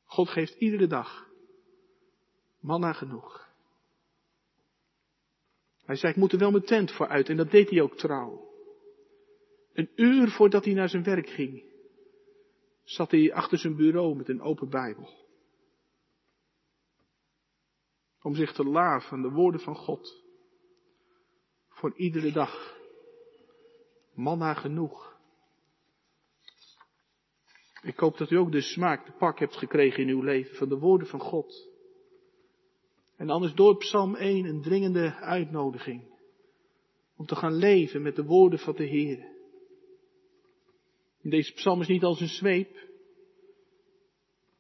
God 0.04 0.30
geeft 0.30 0.56
iedere 0.56 0.88
dag 0.88 1.30
manna 2.60 2.94
genoeg. 2.94 3.50
Hij 5.86 5.96
zei, 5.96 6.12
ik 6.12 6.18
moet 6.18 6.32
er 6.32 6.40
wel 6.40 6.52
mijn 6.52 6.64
tent 6.64 6.92
voor 6.92 7.08
uit. 7.08 7.30
En 7.30 7.38
dat 7.38 7.52
deed 7.52 7.70
hij 7.70 7.82
ook 7.82 7.98
trouw. 7.98 8.50
Een 9.74 9.90
uur 9.96 10.30
voordat 10.30 10.66
hij 10.66 10.74
naar 10.74 10.90
zijn 10.90 11.04
werk 11.04 11.30
ging, 11.30 11.64
zat 12.84 13.12
hij 13.12 13.34
achter 13.34 13.58
zijn 13.58 13.76
bureau 13.76 14.16
met 14.16 14.30
een 14.30 14.42
open 14.42 14.70
Bijbel. 14.70 15.21
Om 18.22 18.36
zich 18.36 18.54
te 18.54 18.64
laven 18.64 19.12
aan 19.12 19.22
de 19.22 19.32
woorden 19.32 19.62
van 19.62 19.76
God. 19.76 20.24
Voor 21.70 21.94
iedere 21.96 22.32
dag. 22.32 22.78
Manna 24.14 24.54
genoeg. 24.54 25.20
Ik 27.82 28.00
hoop 28.00 28.18
dat 28.18 28.32
u 28.32 28.36
ook 28.36 28.52
de 28.52 28.62
smaak, 28.62 29.06
de 29.06 29.12
pak 29.12 29.40
hebt 29.40 29.56
gekregen 29.56 30.04
in 30.04 30.10
uw 30.10 30.22
leven 30.22 30.56
van 30.56 30.70
de 30.70 30.78
woorden 30.78 31.08
van 31.08 31.20
God. 31.20 31.70
En 33.16 33.30
anders 33.30 33.54
door 33.54 33.78
Psalm 33.78 34.16
1 34.16 34.46
een 34.46 34.62
dringende 34.62 35.16
uitnodiging. 35.16 36.10
Om 37.16 37.26
te 37.26 37.36
gaan 37.36 37.54
leven 37.54 38.02
met 38.02 38.16
de 38.16 38.24
woorden 38.24 38.60
van 38.60 38.76
de 38.76 38.86
Heer. 38.86 39.32
Deze 41.22 41.54
psalm 41.54 41.82
is 41.82 41.88
niet 41.88 42.04
als 42.04 42.22
een 42.22 42.28
zweep. 42.28 42.90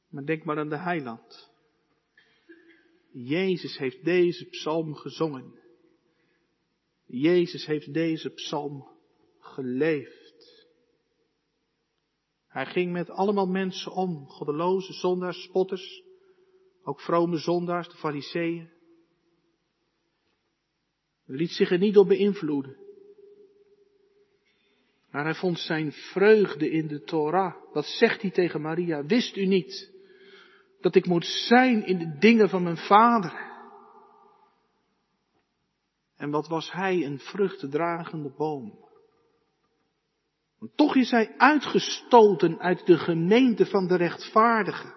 Maar 0.09 0.25
denk 0.25 0.43
maar 0.43 0.57
aan 0.57 0.69
de 0.69 0.77
heiland. 0.77 1.50
Jezus 3.11 3.77
heeft 3.77 4.03
deze 4.03 4.45
psalm 4.45 4.95
gezongen. 4.95 5.59
Jezus 7.05 7.65
heeft 7.65 7.93
deze 7.93 8.29
psalm 8.29 8.87
geleefd. 9.39 10.67
Hij 12.47 12.65
ging 12.65 12.91
met 12.91 13.09
allemaal 13.09 13.47
mensen 13.47 13.91
om, 13.91 14.25
goddeloze 14.25 14.93
zondaars, 14.93 15.43
spotters, 15.43 16.03
ook 16.83 17.01
vrome 17.01 17.37
zondaars, 17.37 17.87
de 17.87 17.95
fariseeën. 17.95 18.69
Hij 21.25 21.35
liet 21.35 21.51
zich 21.51 21.71
er 21.71 21.77
niet 21.77 21.93
door 21.93 22.07
beïnvloeden. 22.07 22.77
Maar 25.11 25.23
hij 25.23 25.35
vond 25.35 25.59
zijn 25.59 25.91
vreugde 25.91 26.69
in 26.69 26.87
de 26.87 27.01
Torah. 27.01 27.55
Wat 27.73 27.85
zegt 27.85 28.21
hij 28.21 28.31
tegen 28.31 28.61
Maria? 28.61 29.05
Wist 29.05 29.35
u 29.35 29.45
niet 29.45 29.90
dat 30.81 30.95
ik 30.95 31.05
moet 31.05 31.25
zijn 31.25 31.85
in 31.85 31.97
de 31.97 32.17
dingen 32.17 32.49
van 32.49 32.63
mijn 32.63 32.77
vader? 32.77 33.49
En 36.15 36.29
wat 36.29 36.47
was 36.47 36.71
hij 36.71 37.05
een 37.05 37.19
vruchtendragende 37.19 38.29
boom? 38.29 38.89
Want 40.57 40.77
toch 40.77 40.95
is 40.95 41.11
hij 41.11 41.37
uitgestoten 41.37 42.59
uit 42.59 42.85
de 42.85 42.97
gemeente 42.97 43.65
van 43.65 43.87
de 43.87 43.95
rechtvaardigen. 43.95 44.93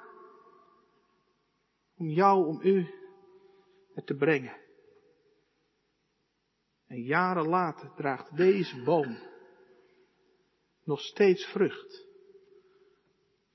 Om 1.97 2.09
jou, 2.09 2.47
om 2.47 2.61
u 2.62 2.87
het 3.95 4.07
te 4.07 4.14
brengen. 4.14 4.57
En 6.87 7.03
jaren 7.03 7.49
later 7.49 7.93
draagt 7.97 8.37
deze 8.37 8.82
boom 8.82 9.18
nog 10.85 11.01
steeds 11.01 11.45
vrucht. 11.45 12.07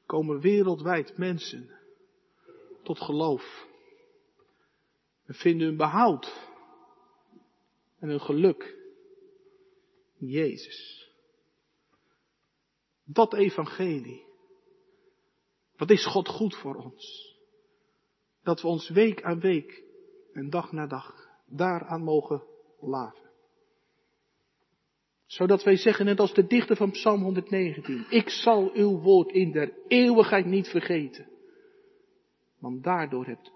Komen 0.06 0.40
wereldwijd 0.40 1.18
mensen 1.18 1.79
tot 2.90 3.02
geloof. 3.02 3.68
En 5.26 5.34
vinden 5.34 5.68
hun 5.68 5.78
behoud 5.78 6.50
en 8.00 8.10
hun 8.10 8.22
geluk 8.22 8.78
in 10.18 10.28
Jezus. 10.28 11.10
Dat 13.04 13.34
evangelie. 13.34 14.26
Wat 15.78 15.90
is 15.90 16.06
God 16.06 16.28
goed 16.28 16.56
voor 16.56 16.76
ons? 16.76 17.36
Dat 18.44 18.62
we 18.62 18.68
ons 18.68 18.90
week 18.90 19.24
aan 19.24 19.40
week 19.40 19.84
en 20.34 20.50
dag 20.50 20.72
na 20.72 20.88
dag 20.88 21.30
daaraan 21.46 22.04
mogen 22.04 22.44
laven. 22.80 23.30
Zodat 25.26 25.64
wij 25.64 25.76
zeggen, 25.76 26.06
net 26.06 26.20
als 26.20 26.34
de 26.34 26.48
dichter 26.48 26.76
van 26.76 26.92
Psalm 26.92 27.22
119, 27.22 28.06
ik 28.10 28.30
zal 28.30 28.72
uw 28.74 29.00
woord 29.00 29.32
in 29.32 29.52
der 29.52 29.74
eeuwigheid 29.88 30.46
niet 30.46 30.68
vergeten. 30.68 31.38
Want 32.60 32.84
daardoor 32.84 33.26
hebt 33.26 33.52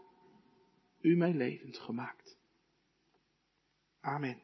u 1.01 1.15
mij 1.15 1.33
levend 1.33 1.77
gemaakt. 1.77 2.37
Amen. 3.99 4.41